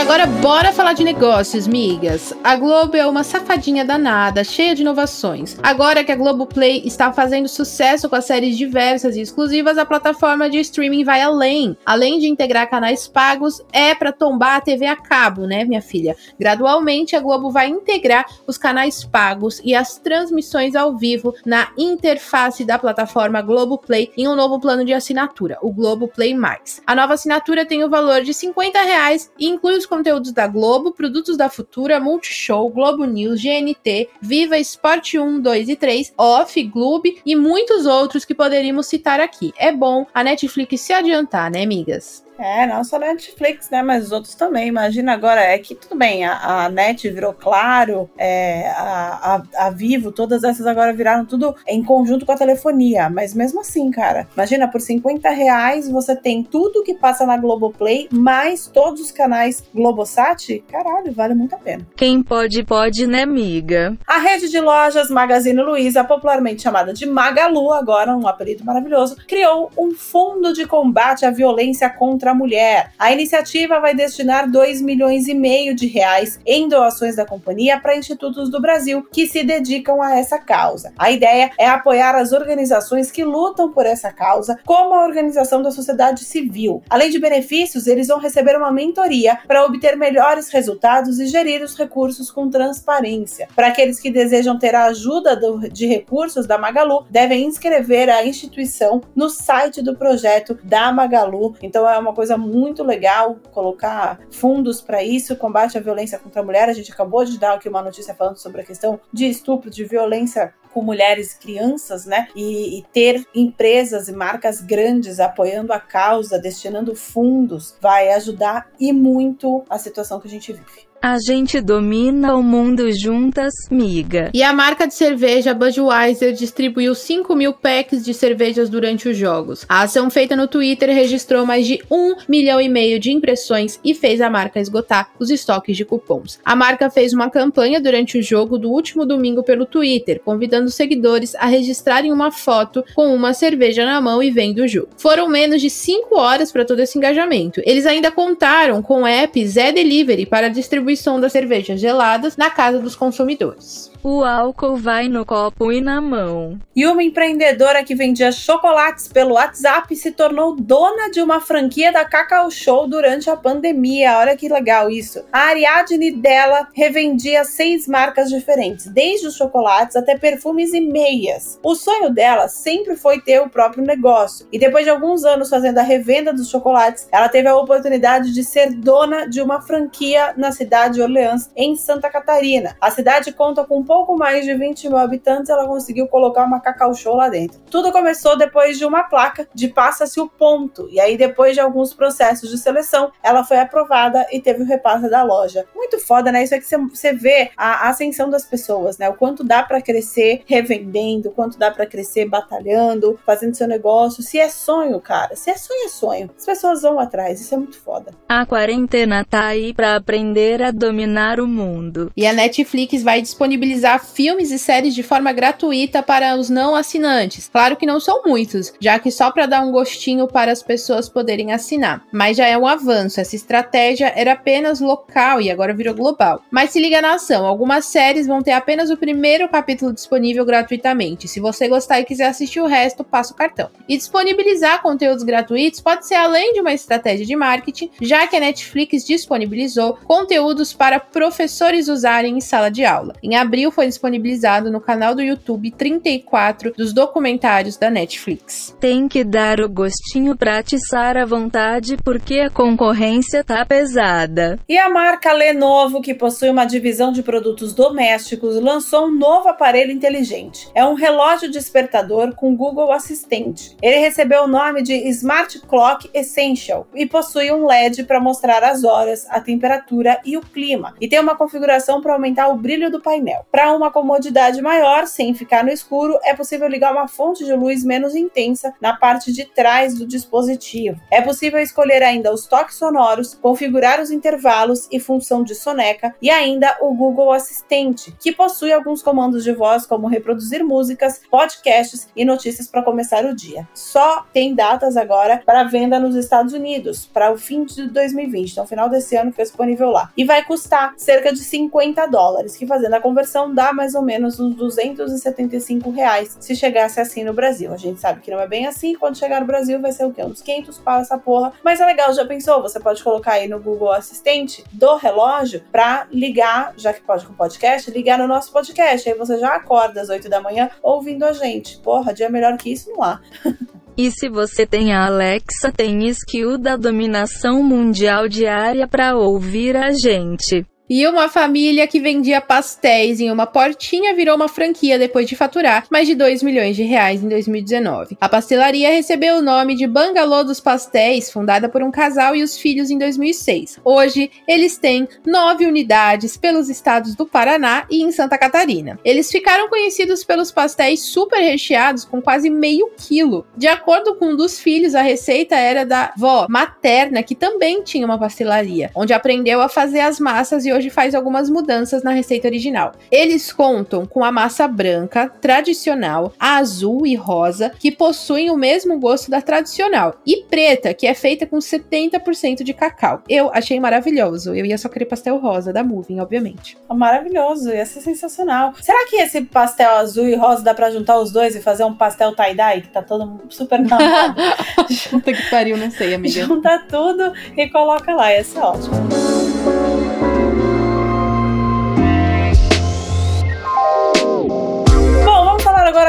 Agora 0.02 0.26
bora 0.26 0.74
falar 0.74 0.94
de 0.94 1.04
negócios, 1.04 1.68
migas. 1.68 2.34
A 2.44 2.56
Globo 2.56 2.98
é 2.98 3.06
uma 3.06 3.24
safadinha 3.24 3.86
danada, 3.86 4.44
cheia 4.44 4.74
de 4.74 4.82
inovações. 4.82 5.56
Agora 5.62 6.04
que 6.04 6.12
a 6.12 6.16
Globo 6.16 6.48
Play 6.48 6.82
está 6.84 7.14
fazendo 7.14 7.48
sucesso 7.48 8.10
com 8.10 8.16
as 8.16 8.26
séries 8.26 8.58
diversas 8.58 9.16
e 9.16 9.22
exclusivas, 9.22 9.78
a 9.78 9.86
plataforma 9.86 10.50
de 10.50 10.60
streaming 10.60 11.04
vai 11.04 11.22
além. 11.22 11.78
Além 11.86 12.18
de 12.18 12.28
integrar 12.28 12.68
canais 12.68 13.08
pagos, 13.08 13.62
é 13.72 13.94
para 13.94 14.12
tombar 14.12 14.58
a 14.58 14.62
TV 14.62 14.88
a 14.88 14.96
cabo, 14.96 15.46
né, 15.46 15.64
minha 15.66 15.84
filha? 15.84 16.16
Gradualmente 16.40 17.16
a 17.16 17.20
Globo 17.20 17.52
vai 17.52 17.68
integrar 17.68 18.26
os 18.48 18.58
canais 18.58 19.06
pagos 19.06 19.62
e 19.64 19.76
as 19.76 20.00
transmissões 20.00 20.76
ao 20.76 20.98
vivo 20.98 21.36
na 21.46 21.68
interface 21.78 22.66
da 22.66 22.80
plataforma 22.80 23.40
Globo 23.44 23.78
Play 23.78 24.12
em 24.18 24.28
um 24.28 24.36
novo 24.36 24.60
plano 24.60 24.84
de 24.84 24.94
assinatura, 24.94 25.60
o 25.62 25.72
Globo 25.72 26.08
Play 26.08 26.34
Mais. 26.34 26.82
A 26.88 26.96
nova 26.96 27.14
assinatura 27.14 27.68
tem 27.68 27.84
o 27.84 27.90
valor 27.90 28.24
de 28.24 28.34
50 28.34 28.82
reais 28.82 29.32
e 29.38 29.48
inclui 29.48 29.78
os 29.78 29.91
conteúdos 29.92 30.32
da 30.32 30.48
Globo, 30.48 30.94
produtos 30.94 31.36
da 31.36 31.50
Futura, 31.50 32.00
Multishow, 32.00 32.70
Globo 32.70 33.04
News, 33.04 33.42
GNT, 33.42 34.10
Viva 34.22 34.58
Esporte 34.58 35.20
1, 35.20 35.42
2 35.42 35.68
e 35.68 35.76
3, 35.76 36.14
Off, 36.18 36.64
Globo 36.64 37.04
e 37.26 37.36
muitos 37.36 37.86
outros 37.86 38.24
que 38.24 38.34
poderíamos 38.34 38.88
citar 38.88 39.20
aqui. 39.20 39.54
É 39.58 39.70
bom 39.70 40.08
a 40.14 40.24
Netflix 40.24 40.80
se 40.80 40.94
adiantar, 40.94 41.52
né, 41.52 41.62
amigas? 41.62 42.24
É, 42.42 42.66
não 42.66 42.84
só 42.84 42.98
Netflix, 42.98 43.70
né? 43.70 43.84
Mas 43.84 44.06
os 44.06 44.12
outros 44.12 44.34
também. 44.34 44.68
Imagina 44.68 45.14
agora, 45.14 45.42
é 45.42 45.58
que 45.60 45.76
tudo 45.76 45.96
bem, 45.96 46.26
a, 46.26 46.66
a 46.66 46.70
Net 46.70 47.08
virou 47.10 47.34
claro, 47.34 48.10
é, 48.18 48.68
a, 48.72 49.44
a, 49.56 49.68
a, 49.68 49.70
Vivo, 49.70 50.12
todas 50.12 50.44
essas 50.44 50.66
agora 50.66 50.92
viraram 50.92 51.24
tudo 51.24 51.56
em 51.68 51.84
conjunto 51.84 52.26
com 52.26 52.32
a 52.32 52.38
telefonia. 52.38 53.10
Mas 53.10 53.36
mesmo 53.36 53.62
assim, 53.62 53.92
cara, 53.92 54.28
imagina, 54.34 54.68
por 54.68 54.82
50 54.82 55.30
reais 55.30 55.88
você 55.88 56.16
tem 56.16 56.44
tudo 56.44 56.84
que 56.84 56.96
passa 56.96 57.26
na 57.26 57.38
Globoplay, 57.38 58.10
mais 58.12 58.68
todos 58.68 59.02
os 59.02 59.12
canais 59.12 59.64
Globosat. 59.74 60.64
Caralho, 60.68 61.12
vale 61.14 61.36
muito 61.36 61.54
a 61.54 61.60
pena. 61.60 61.86
Quem 61.96 62.24
pode, 62.24 62.64
pode, 62.64 63.06
né, 63.06 63.22
amiga? 63.22 63.96
A 64.08 64.18
rede 64.18 64.50
de 64.50 64.60
lojas 64.60 65.12
Magazine 65.12 65.62
Luiza, 65.62 66.04
popularmente 66.04 66.64
chamada 66.64 66.92
de 66.92 67.06
Magalu, 67.06 67.72
agora 67.72 68.16
um 68.16 68.28
apelido 68.28 68.66
maravilhoso, 68.66 69.16
criou 69.28 69.70
um 69.78 69.92
fundo 69.92 70.54
de 70.54 70.66
combate 70.66 71.26
à 71.26 71.32
violência 71.32 71.90
contra 71.90 72.31
a 72.32 72.36
mulher. 72.36 72.92
A 72.98 73.12
iniciativa 73.12 73.80
vai 73.80 73.94
destinar 73.94 74.50
2 74.50 74.82
milhões 74.82 75.28
e 75.28 75.34
meio 75.34 75.76
de 75.76 75.86
reais 75.86 76.40
em 76.46 76.68
doações 76.68 77.16
da 77.16 77.26
companhia 77.26 77.80
para 77.80 77.96
institutos 77.96 78.50
do 78.50 78.62
Brasil 78.62 79.06
que 79.12 79.28
se 79.28 79.44
dedicam 79.44 80.02
a 80.02 80.18
essa 80.18 80.40
causa. 80.40 80.94
A 80.98 81.12
ideia 81.12 81.52
é 81.60 81.68
apoiar 81.68 82.16
as 82.16 82.32
organizações 82.32 83.12
que 83.12 83.24
lutam 83.24 83.72
por 83.72 83.86
essa 83.86 84.12
causa, 84.12 84.58
como 84.66 84.94
a 84.94 85.06
organização 85.06 85.62
da 85.62 85.72
sociedade 85.72 86.24
civil. 86.24 86.82
Além 86.90 87.10
de 87.10 87.20
benefícios, 87.20 87.88
eles 87.88 88.08
vão 88.08 88.20
receber 88.20 88.56
uma 88.56 88.72
mentoria 88.72 89.38
para 89.48 89.66
obter 89.66 89.96
melhores 89.98 90.50
resultados 90.50 91.20
e 91.20 91.28
gerir 91.28 91.62
os 91.62 91.78
recursos 91.78 92.32
com 92.32 92.50
transparência. 92.50 93.48
Para 93.56 93.68
aqueles 93.68 94.00
que 94.00 94.10
desejam 94.10 94.58
ter 94.58 94.74
a 94.74 94.86
ajuda 94.86 95.36
do, 95.36 95.70
de 95.70 95.86
recursos 95.86 96.48
da 96.48 96.58
Magalu, 96.58 97.06
devem 97.10 97.46
inscrever 97.46 98.10
a 98.10 98.26
instituição 98.26 99.02
no 99.16 99.30
site 99.30 99.82
do 99.82 99.96
projeto 99.96 100.58
da 100.64 100.92
Magalu. 100.92 101.56
Então 101.62 101.88
é 101.90 101.98
uma 101.98 102.14
coisa 102.14 102.21
muito 102.38 102.84
legal 102.84 103.38
colocar 103.52 104.20
fundos 104.30 104.82
para 104.82 105.04
isso, 105.04 105.36
combate 105.36 105.78
à 105.78 105.82
violência 105.82 106.20
contra 106.20 106.42
a 106.42 106.44
mulher. 106.44 106.70
A 106.70 106.74
gente 106.74 106.92
acabou 106.92 107.24
de 107.26 107.40
dar 107.40 107.54
aqui 107.54 107.70
uma 107.70 107.82
notícia 107.82 108.14
falando 108.14 108.38
sobre 108.38 108.62
a 108.62 108.64
questão 108.64 109.00
de 109.12 109.26
estupro, 109.28 109.70
de 109.70 109.84
violência 109.86 110.54
com 110.74 110.82
mulheres 110.82 111.34
e 111.34 111.40
crianças, 111.40 112.06
né? 112.06 112.28
E, 112.36 112.80
e, 112.80 112.86
ter 112.94 113.26
empresas 113.36 114.08
e 114.08 114.14
marcas 114.14 114.62
grandes 114.62 115.20
apoiando 115.20 115.74
a 115.74 115.80
causa, 115.80 116.40
destinando 116.40 116.96
fundos, 116.96 117.76
vai 117.82 118.10
ajudar 118.14 118.70
e 118.80 118.94
muito 118.94 119.64
a 119.70 119.78
situação 119.78 120.20
que 120.20 120.28
a 120.28 120.32
gente 120.32 120.54
vive. 120.54 120.91
A 121.04 121.18
gente 121.18 121.60
domina 121.60 122.36
o 122.36 122.44
mundo 122.44 122.92
juntas, 122.92 123.56
miga. 123.72 124.30
E 124.36 124.44
a 124.44 124.54
marca 124.54 124.86
de 124.88 124.94
cerveja 124.94 125.52
Budweiser 125.52 126.32
distribuiu 126.32 126.94
5 126.94 127.36
mil 127.36 127.54
packs 127.54 128.06
de 128.06 128.14
cervejas 128.14 128.70
durante 128.70 129.10
os 129.10 129.18
jogos. 129.18 129.66
A 129.68 129.82
ação 129.82 130.12
feita 130.12 130.36
no 130.36 130.48
Twitter 130.48 130.94
registrou 130.94 131.44
mais 131.44 131.66
de 131.66 131.82
1 131.90 132.18
milhão 132.30 132.62
e 132.62 132.70
meio 132.70 133.00
de 133.00 133.12
impressões 133.12 133.80
e 133.84 133.96
fez 133.96 134.22
a 134.22 134.30
marca 134.30 134.60
esgotar 134.60 135.10
os 135.18 135.32
estoques 135.32 135.76
de 135.76 135.84
cupons. 135.84 136.40
A 136.46 136.56
marca 136.56 136.88
fez 136.88 137.14
uma 137.14 137.32
campanha 137.32 137.82
durante 137.82 138.20
o 138.20 138.22
jogo 138.22 138.60
do 138.60 138.70
último 138.70 139.04
domingo 139.04 139.42
pelo 139.42 139.66
Twitter, 139.66 140.22
convidando 140.24 140.70
seguidores 140.70 141.34
a 141.34 141.48
registrarem 141.48 142.14
uma 142.14 142.30
foto 142.32 142.86
com 142.94 143.12
uma 143.12 143.34
cerveja 143.34 143.84
na 143.86 144.00
mão 144.00 144.22
e 144.22 144.30
vendo 144.30 144.60
o 144.60 144.68
jogo. 144.68 144.90
Foram 144.98 145.28
menos 145.28 145.64
de 145.64 145.70
5 145.72 146.16
horas 146.16 146.52
para 146.52 146.64
todo 146.64 146.80
esse 146.80 146.96
engajamento. 146.96 147.60
Eles 147.66 147.88
ainda 147.88 148.12
contaram 148.12 148.84
com 148.84 149.02
o 149.02 149.08
app 149.08 149.48
Zé 149.48 149.72
Delivery 149.72 150.28
para 150.28 150.46
a 150.46 150.50
distribuição 150.92 151.20
das 151.20 151.32
cervejas 151.32 151.80
geladas 151.80 152.38
na 152.38 152.50
casa 152.50 152.80
dos 152.80 152.96
consumidores. 152.96 153.92
O 154.04 154.24
álcool 154.24 154.78
vai 154.78 155.08
no 155.08 155.24
copo 155.24 155.72
e 155.72 155.80
na 155.80 156.02
mão. 156.02 156.60
E 156.76 156.88
uma 156.88 157.04
empreendedora 157.04 157.84
que 157.84 157.94
vendia 157.94 158.32
chocolates 158.32 159.08
pelo 159.08 159.36
WhatsApp 159.36 159.96
se 159.96 160.12
tornou 160.12 160.56
dona 160.56 161.12
de 161.12 161.22
uma 161.22 161.40
franquia 161.40 161.92
da 161.92 162.04
Cacau 162.04 162.50
Show 162.50 162.88
durante 162.88 163.30
a 163.30 163.38
pandemia. 163.38 164.18
Olha 164.18 164.36
que 164.36 164.50
legal 164.50 164.90
isso. 164.90 165.24
A 165.32 165.42
Ariadne 165.42 166.12
dela 166.12 166.68
revendia 166.74 167.44
seis 167.44 167.88
marcas 167.88 168.30
diferentes, 168.30 168.88
desde 168.88 169.28
os 169.28 169.36
chocolates 169.36 169.96
até 169.96 170.18
perfumes 170.18 170.74
e 170.74 170.82
meias. 170.82 171.60
O 171.62 171.76
sonho 171.76 172.10
dela 172.10 172.48
sempre 172.48 172.96
foi 172.96 173.22
ter 173.22 173.40
o 173.40 173.50
próprio 173.50 173.86
negócio. 173.86 174.48
E 174.52 174.58
depois 174.58 174.84
de 174.84 174.90
alguns 174.90 175.24
anos 175.24 175.50
fazendo 175.50 175.78
a 175.78 175.84
revenda 175.84 176.34
dos 176.34 176.50
chocolates, 176.50 177.08
ela 177.12 177.30
teve 177.30 177.48
a 177.48 177.56
oportunidade 177.56 178.34
de 178.34 178.44
ser 178.44 178.72
dona 178.72 179.28
de 179.28 179.44
uma 179.44 179.62
franquia 179.62 180.34
na 180.36 180.52
cidade 180.52 180.81
de 180.88 181.02
Orleans, 181.02 181.50
em 181.56 181.76
Santa 181.76 182.10
Catarina. 182.10 182.76
A 182.80 182.92
cidade 182.92 183.32
conta 183.32 183.64
com 183.64 183.84
pouco 183.84 184.16
mais 184.18 184.46
de 184.46 184.54
20 184.54 184.90
mil 184.90 184.98
habitantes, 184.98 185.50
ela 185.50 185.68
conseguiu 185.68 186.08
colocar 186.08 186.44
uma 186.44 186.60
Cacau 186.60 186.94
Show 186.94 187.16
lá 187.16 187.30
dentro. 187.30 187.60
Tudo 187.70 187.92
começou 187.92 188.38
depois 188.38 188.78
de 188.78 188.86
uma 188.86 189.04
placa 189.04 189.48
de 189.54 189.68
passa-se 189.68 190.20
o 190.20 190.30
ponto. 190.30 190.88
E 190.92 191.00
aí, 191.00 191.18
depois 191.18 191.54
de 191.54 191.60
alguns 191.60 191.94
processos 191.94 192.50
de 192.50 192.58
seleção, 192.58 193.12
ela 193.24 193.44
foi 193.44 193.60
aprovada 193.60 194.26
e 194.32 194.42
teve 194.42 194.64
o 194.64 194.66
repasse 194.66 195.10
da 195.10 195.24
loja. 195.24 195.66
Muito 195.76 196.00
foda, 196.00 196.32
né? 196.32 196.44
Isso 196.44 196.56
é 196.56 196.60
que 196.60 196.66
você 196.66 197.14
vê 197.14 197.52
a 197.58 197.90
ascensão 197.90 198.30
das 198.30 198.46
pessoas, 198.46 198.98
né? 198.98 199.10
O 199.10 199.14
quanto 199.14 199.44
dá 199.44 199.64
para 199.64 199.82
crescer 199.82 200.44
revendendo, 200.46 201.30
o 201.30 201.32
quanto 201.32 201.58
dá 201.58 201.72
para 201.72 201.86
crescer 201.86 202.26
batalhando, 202.26 203.20
fazendo 203.26 203.56
seu 203.56 203.68
negócio. 203.68 204.24
Se 204.24 204.40
é 204.40 204.50
sonho, 204.50 205.00
cara, 205.00 205.36
se 205.36 205.50
é 205.50 205.56
sonho, 205.56 205.86
é 205.86 205.90
sonho. 205.90 206.30
As 206.38 206.46
pessoas 206.46 206.82
vão 206.82 207.00
atrás, 207.00 207.40
isso 207.40 207.54
é 207.54 207.58
muito 207.58 207.80
foda. 207.80 208.12
A 208.28 208.46
quarentena 208.46 209.26
tá 209.26 209.46
aí 209.46 209.74
pra 209.74 209.96
aprender 209.96 210.62
a 210.62 210.71
dominar 210.72 211.40
o 211.40 211.48
mundo. 211.48 212.12
E 212.16 212.26
a 212.26 212.34
Netflix 212.34 213.04
vai 213.04 213.22
disponibilizar 213.22 214.04
filmes 214.04 214.52
e 214.52 214.60
séries 214.60 214.96
de 214.96 215.04
forma 215.04 215.32
gratuita 215.32 216.04
para 216.04 216.36
os 216.36 216.50
não 216.50 216.76
assinantes. 216.76 217.50
Claro 217.50 217.76
que 217.76 217.86
não 217.86 218.00
são 218.00 218.22
muitos, 218.26 218.74
já 218.80 219.00
que 219.00 219.12
só 219.12 219.32
para 219.32 219.46
dar 219.46 219.62
um 219.62 219.72
gostinho 219.72 220.28
para 220.28 220.52
as 220.52 220.64
pessoas 220.64 221.10
poderem 221.10 221.52
assinar. 221.52 222.04
Mas 222.12 222.38
já 222.38 222.48
é 222.48 222.58
um 222.58 222.68
avanço. 222.68 223.20
Essa 223.20 223.36
estratégia 223.36 224.12
era 224.16 224.34
apenas 224.34 224.80
local 224.80 225.42
e 225.42 225.52
agora 225.52 225.74
virou 225.74 225.94
global. 225.94 226.44
Mas 226.50 226.72
se 226.72 226.80
liga 226.80 227.02
na 227.02 227.16
ação, 227.16 227.46
algumas 227.46 227.86
séries 227.86 228.28
vão 228.28 228.42
ter 228.42 228.52
apenas 228.52 228.90
o 228.90 228.98
primeiro 228.98 229.48
capítulo 229.50 229.94
disponível 229.94 230.46
gratuitamente. 230.46 231.28
Se 231.28 231.40
você 231.40 231.68
gostar 231.68 232.00
e 232.00 232.06
quiser 232.06 232.28
assistir 232.28 232.60
o 232.60 232.68
resto, 232.68 233.04
passa 233.04 233.34
o 233.34 233.36
cartão. 233.38 233.70
E 233.88 233.98
disponibilizar 233.98 234.82
conteúdos 234.82 235.24
gratuitos 235.24 235.82
pode 235.82 236.06
ser 236.08 236.16
além 236.16 236.54
de 236.54 236.62
uma 236.62 236.74
estratégia 236.74 237.26
de 237.26 237.36
marketing, 237.36 237.90
já 238.02 238.28
que 238.28 238.36
a 238.36 238.40
Netflix 238.40 239.06
disponibilizou 239.06 239.98
conteúdos 240.06 240.61
para 240.72 241.00
professores 241.00 241.88
usarem 241.88 242.38
em 242.38 242.42
sala 242.42 242.70
de 242.70 242.86
aula. 242.86 243.14
Em 243.24 243.36
abril 243.36 243.72
foi 243.72 243.88
disponibilizado 243.88 244.72
no 244.72 244.80
canal 244.80 245.16
do 245.16 245.22
YouTube 245.22 245.72
34 245.72 246.74
dos 246.78 246.94
documentários 246.94 247.78
da 247.78 247.90
Netflix. 247.90 248.76
Tem 248.80 249.08
que 249.08 249.24
dar 249.24 249.60
o 249.60 249.68
gostinho 249.68 250.36
pra 250.38 250.60
atiçar 250.60 251.18
a 251.18 251.26
vontade 251.26 251.98
porque 252.04 252.40
a 252.40 252.50
concorrência 252.50 253.44
tá 253.44 253.66
pesada. 253.66 254.60
E 254.70 254.78
a 254.78 254.90
marca 254.90 255.34
Lenovo, 255.34 256.02
que 256.02 256.14
possui 256.14 256.50
uma 256.50 256.66
divisão 256.66 257.12
de 257.12 257.24
produtos 257.24 257.74
domésticos, 257.74 258.56
lançou 258.62 259.08
um 259.08 259.12
novo 259.12 259.50
aparelho 259.50 259.92
inteligente. 259.92 260.70
É 260.76 260.86
um 260.86 260.94
relógio 260.94 261.50
despertador 261.50 262.36
com 262.36 262.56
Google 262.56 262.92
Assistente. 262.92 263.76
Ele 263.82 263.98
recebeu 263.98 264.44
o 264.44 264.48
nome 264.48 264.84
de 264.84 264.94
Smart 265.10 265.60
Clock 265.62 266.10
Essential 266.14 266.88
e 266.94 267.06
possui 267.06 267.52
um 267.52 267.66
LED 267.66 268.04
para 268.04 268.20
mostrar 268.20 268.64
as 268.64 268.84
horas, 268.84 269.26
a 269.30 269.40
temperatura 269.40 270.20
e 270.26 270.38
o 270.38 270.42
clima. 270.52 270.94
E 271.00 271.08
tem 271.08 271.20
uma 271.20 271.36
configuração 271.36 272.02
para 272.02 272.14
aumentar 272.14 272.50
o 272.50 272.58
brilho 272.58 272.92
do 272.92 273.02
painel. 273.02 273.46
Para 273.52 273.74
uma 273.74 273.92
comodidade 273.92 274.62
maior, 274.62 275.08
sem 275.08 275.34
ficar 275.34 275.64
no 275.64 275.72
escuro, 275.72 276.20
é 276.24 276.34
possível 276.34 276.68
ligar 276.68 276.92
uma 276.92 277.08
fonte 277.08 277.46
de 277.46 277.54
luz 277.54 277.84
menos 277.84 278.16
intensa 278.16 278.74
na 278.82 278.96
parte 278.96 279.32
de 279.32 279.46
trás 279.46 279.98
do 279.98 280.06
dispositivo. 280.06 281.00
É 281.10 281.22
possível 281.22 281.60
escolher 281.60 282.04
ainda 282.04 282.34
os 282.34 282.46
toques 282.46 282.76
sonoros, 282.76 283.34
configurar 283.34 284.02
os 284.02 284.12
intervalos 284.12 284.88
e 284.92 285.00
função 285.00 285.44
de 285.44 285.56
soneca 285.56 286.16
e 286.22 286.30
ainda 286.30 286.78
o 286.82 286.94
Google 286.94 287.32
Assistente, 287.32 288.14
que 288.20 288.32
possui 288.32 288.74
alguns 288.74 289.02
comandos 289.02 289.44
de 289.44 289.54
voz 289.54 289.86
como 289.86 290.08
reproduzir 290.08 290.64
músicas, 290.64 291.22
podcasts 291.30 292.08
e 292.16 292.26
notícias 292.26 292.68
para 292.68 292.84
começar 292.84 293.26
o 293.26 293.36
dia. 293.36 293.68
Só 293.74 294.26
tem 294.34 294.54
datas 294.54 294.98
agora 294.98 295.42
para 295.46 295.64
venda 295.64 296.00
nos 296.00 296.16
Estados 296.16 296.54
Unidos 296.54 297.06
para 297.06 297.32
o 297.32 297.38
fim 297.38 297.64
de 297.66 297.88
2020, 297.88 298.52
então 298.52 298.68
final 298.68 298.90
desse 298.90 299.16
ano 299.16 299.32
fica 299.32 299.44
disponível 299.44 299.90
lá. 299.90 300.12
E 300.18 300.24
vai 300.32 300.46
custar 300.46 300.94
cerca 300.96 301.34
de 301.34 301.40
50 301.40 302.06
dólares, 302.06 302.56
que 302.56 302.66
fazendo 302.66 302.94
a 302.94 303.02
conversão 303.02 303.54
dá 303.54 303.74
mais 303.74 303.96
ou 303.96 304.02
menos 304.02 304.40
uns 304.40 304.56
275 304.56 305.90
reais 305.90 306.38
se 306.40 306.56
chegasse 306.56 307.02
assim 307.02 307.26
no 307.26 307.34
Brasil. 307.34 307.74
A 307.74 307.76
gente 307.76 308.00
sabe 308.00 308.22
que 308.22 308.32
não 308.32 308.40
é 308.40 308.48
bem 308.48 308.66
assim, 308.66 308.96
quando 308.96 309.18
chegar 309.18 309.42
no 309.42 309.46
Brasil 309.46 309.82
vai 309.82 309.92
ser 309.92 310.06
o 310.06 310.14
quê? 310.14 310.24
Uns 310.24 310.42
500 310.42 310.80
pau 310.80 311.02
essa 311.02 311.18
porra. 311.18 311.52
Mas 311.62 311.82
é 311.82 311.86
legal, 311.86 312.14
já 312.14 312.26
pensou? 312.26 312.62
Você 312.62 312.80
pode 312.80 313.04
colocar 313.04 313.34
aí 313.34 313.50
no 313.50 313.60
Google 313.60 313.92
Assistente 313.92 314.64
do 314.72 314.96
relógio 314.96 315.66
pra 315.70 316.08
ligar, 316.10 316.74
já 316.78 316.94
que 316.94 317.02
pode 317.02 317.26
com 317.26 317.34
podcast, 317.34 317.92
ligar 317.92 318.18
no 318.18 318.26
nosso 318.26 318.54
podcast. 318.54 319.10
Aí 319.10 319.16
você 319.18 319.38
já 319.38 319.56
acorda 319.56 320.00
às 320.00 320.08
8 320.08 320.30
da 320.30 320.40
manhã 320.40 320.70
ouvindo 320.82 321.26
a 321.26 321.34
gente. 321.34 321.78
Porra, 321.80 322.14
dia 322.14 322.30
melhor 322.30 322.56
que 322.58 322.72
isso 322.72 322.90
não 322.90 323.04
há. 323.04 323.20
E 323.98 324.10
se 324.10 324.30
você 324.30 324.66
tem 324.66 324.94
a 324.94 325.06
Alexa, 325.06 325.72
tem 325.72 326.08
skill 326.08 326.58
da 326.58 326.76
dominação 326.76 327.62
mundial 327.62 328.28
diária 328.28 328.88
para 328.88 329.16
ouvir 329.16 329.76
a 329.76 329.92
gente. 329.92 330.66
E 330.94 331.08
uma 331.08 331.30
família 331.30 331.88
que 331.88 332.02
vendia 332.02 332.42
pastéis 332.42 333.22
em 333.22 333.32
uma 333.32 333.48
portinha 333.48 334.14
virou 334.14 334.36
uma 334.36 334.50
franquia 334.50 335.00
depois 335.00 335.26
de 335.26 335.38
faturar 335.38 335.86
mais 335.90 336.06
de 336.06 336.14
2 336.14 336.44
milhões 336.44 336.76
de 336.76 336.84
reais 336.84 337.24
em 337.24 337.30
2019. 337.30 338.18
A 338.20 338.28
pastelaria 338.28 338.90
recebeu 338.90 339.38
o 339.38 339.42
nome 339.42 339.74
de 339.74 339.88
Bangalô 339.88 340.44
dos 340.44 340.60
Pastéis, 340.60 341.32
fundada 341.32 341.70
por 341.70 341.82
um 341.82 341.90
casal 341.90 342.36
e 342.36 342.44
os 342.44 342.58
filhos 342.58 342.90
em 342.90 342.98
2006. 342.98 343.80
Hoje, 343.86 344.30
eles 344.46 344.78
têm 344.78 345.08
nove 345.26 345.66
unidades 345.66 346.36
pelos 346.36 346.68
estados 346.68 347.16
do 347.16 347.26
Paraná 347.26 347.86
e 347.90 348.04
em 348.04 348.12
Santa 348.12 348.38
Catarina. 348.38 349.00
Eles 349.06 349.32
ficaram 349.32 349.70
conhecidos 349.70 350.26
pelos 350.26 350.52
pastéis 350.52 351.04
super 351.04 351.40
recheados 351.40 352.04
com 352.04 352.22
quase 352.22 352.50
meio 352.50 352.92
quilo. 352.98 353.48
De 353.56 353.70
acordo 353.70 354.16
com 354.16 354.32
um 354.32 354.36
dos 354.36 354.60
filhos, 354.60 354.94
a 354.94 355.02
receita 355.02 355.56
era 355.56 355.86
da 355.86 356.12
vó 356.18 356.48
materna, 356.50 357.24
que 357.24 357.34
também 357.34 357.82
tinha 357.82 358.06
uma 358.06 358.20
pastelaria, 358.20 358.92
onde 358.94 359.14
aprendeu 359.14 359.62
a 359.62 359.70
fazer 359.70 360.02
as 360.02 360.20
massas 360.20 360.66
e 360.66 360.74
hoje 360.74 360.81
hoje 360.82 360.90
faz 360.90 361.14
algumas 361.14 361.50
mudanças 361.50 362.02
na 362.02 362.12
receita 362.12 362.48
original. 362.48 362.94
Eles 363.12 363.54
contam 363.54 364.06
com 364.06 364.24
a 364.24 364.32
massa 364.32 364.68
branca, 364.68 365.30
tradicional, 365.30 366.34
azul 366.40 367.06
e 367.06 367.16
rosa, 367.16 367.72
que 367.80 367.92
possuem 367.92 368.50
o 368.50 368.58
mesmo 368.58 369.00
gosto 369.00 369.30
da 369.30 369.42
tradicional, 369.42 370.16
e 370.26 370.44
preta, 370.46 370.94
que 370.94 371.06
é 371.06 371.14
feita 371.14 371.46
com 371.46 371.58
70% 371.58 372.64
de 372.64 372.74
cacau. 372.74 373.22
Eu 373.30 373.52
achei 373.54 373.80
maravilhoso. 373.80 374.56
Eu 374.56 374.66
ia 374.66 374.78
só 374.78 374.90
querer 374.90 375.06
pastel 375.06 375.38
rosa 375.38 375.72
da 375.72 375.84
Moving, 375.84 376.20
obviamente. 376.20 376.78
Maravilhoso, 376.90 377.70
ia 377.70 377.86
ser 377.86 378.02
sensacional. 378.02 378.74
Será 378.82 379.08
que 379.08 379.18
esse 379.18 379.42
pastel 379.42 379.92
azul 379.92 380.28
e 380.28 380.36
rosa 380.36 380.64
dá 380.64 380.74
pra 380.74 380.90
juntar 380.90 381.20
os 381.20 381.32
dois 381.32 381.56
e 381.56 381.62
fazer 381.62 381.84
um 381.84 381.94
pastel 381.94 382.36
tie-dye 382.36 382.82
que 382.82 382.90
tá 382.90 383.04
todo 383.04 383.40
super 383.50 383.80
namorado? 383.80 384.42
Puta 385.12 385.32
que 385.32 385.50
pariu, 385.50 385.78
não 385.78 385.92
sei, 385.92 386.16
amiga. 386.16 386.44
Junta 386.46 386.84
tudo 386.90 387.34
e 387.56 387.70
coloca 387.70 388.16
lá, 388.16 388.34
ia 388.34 388.44
ser 388.44 388.60
ótimo. 388.60 389.41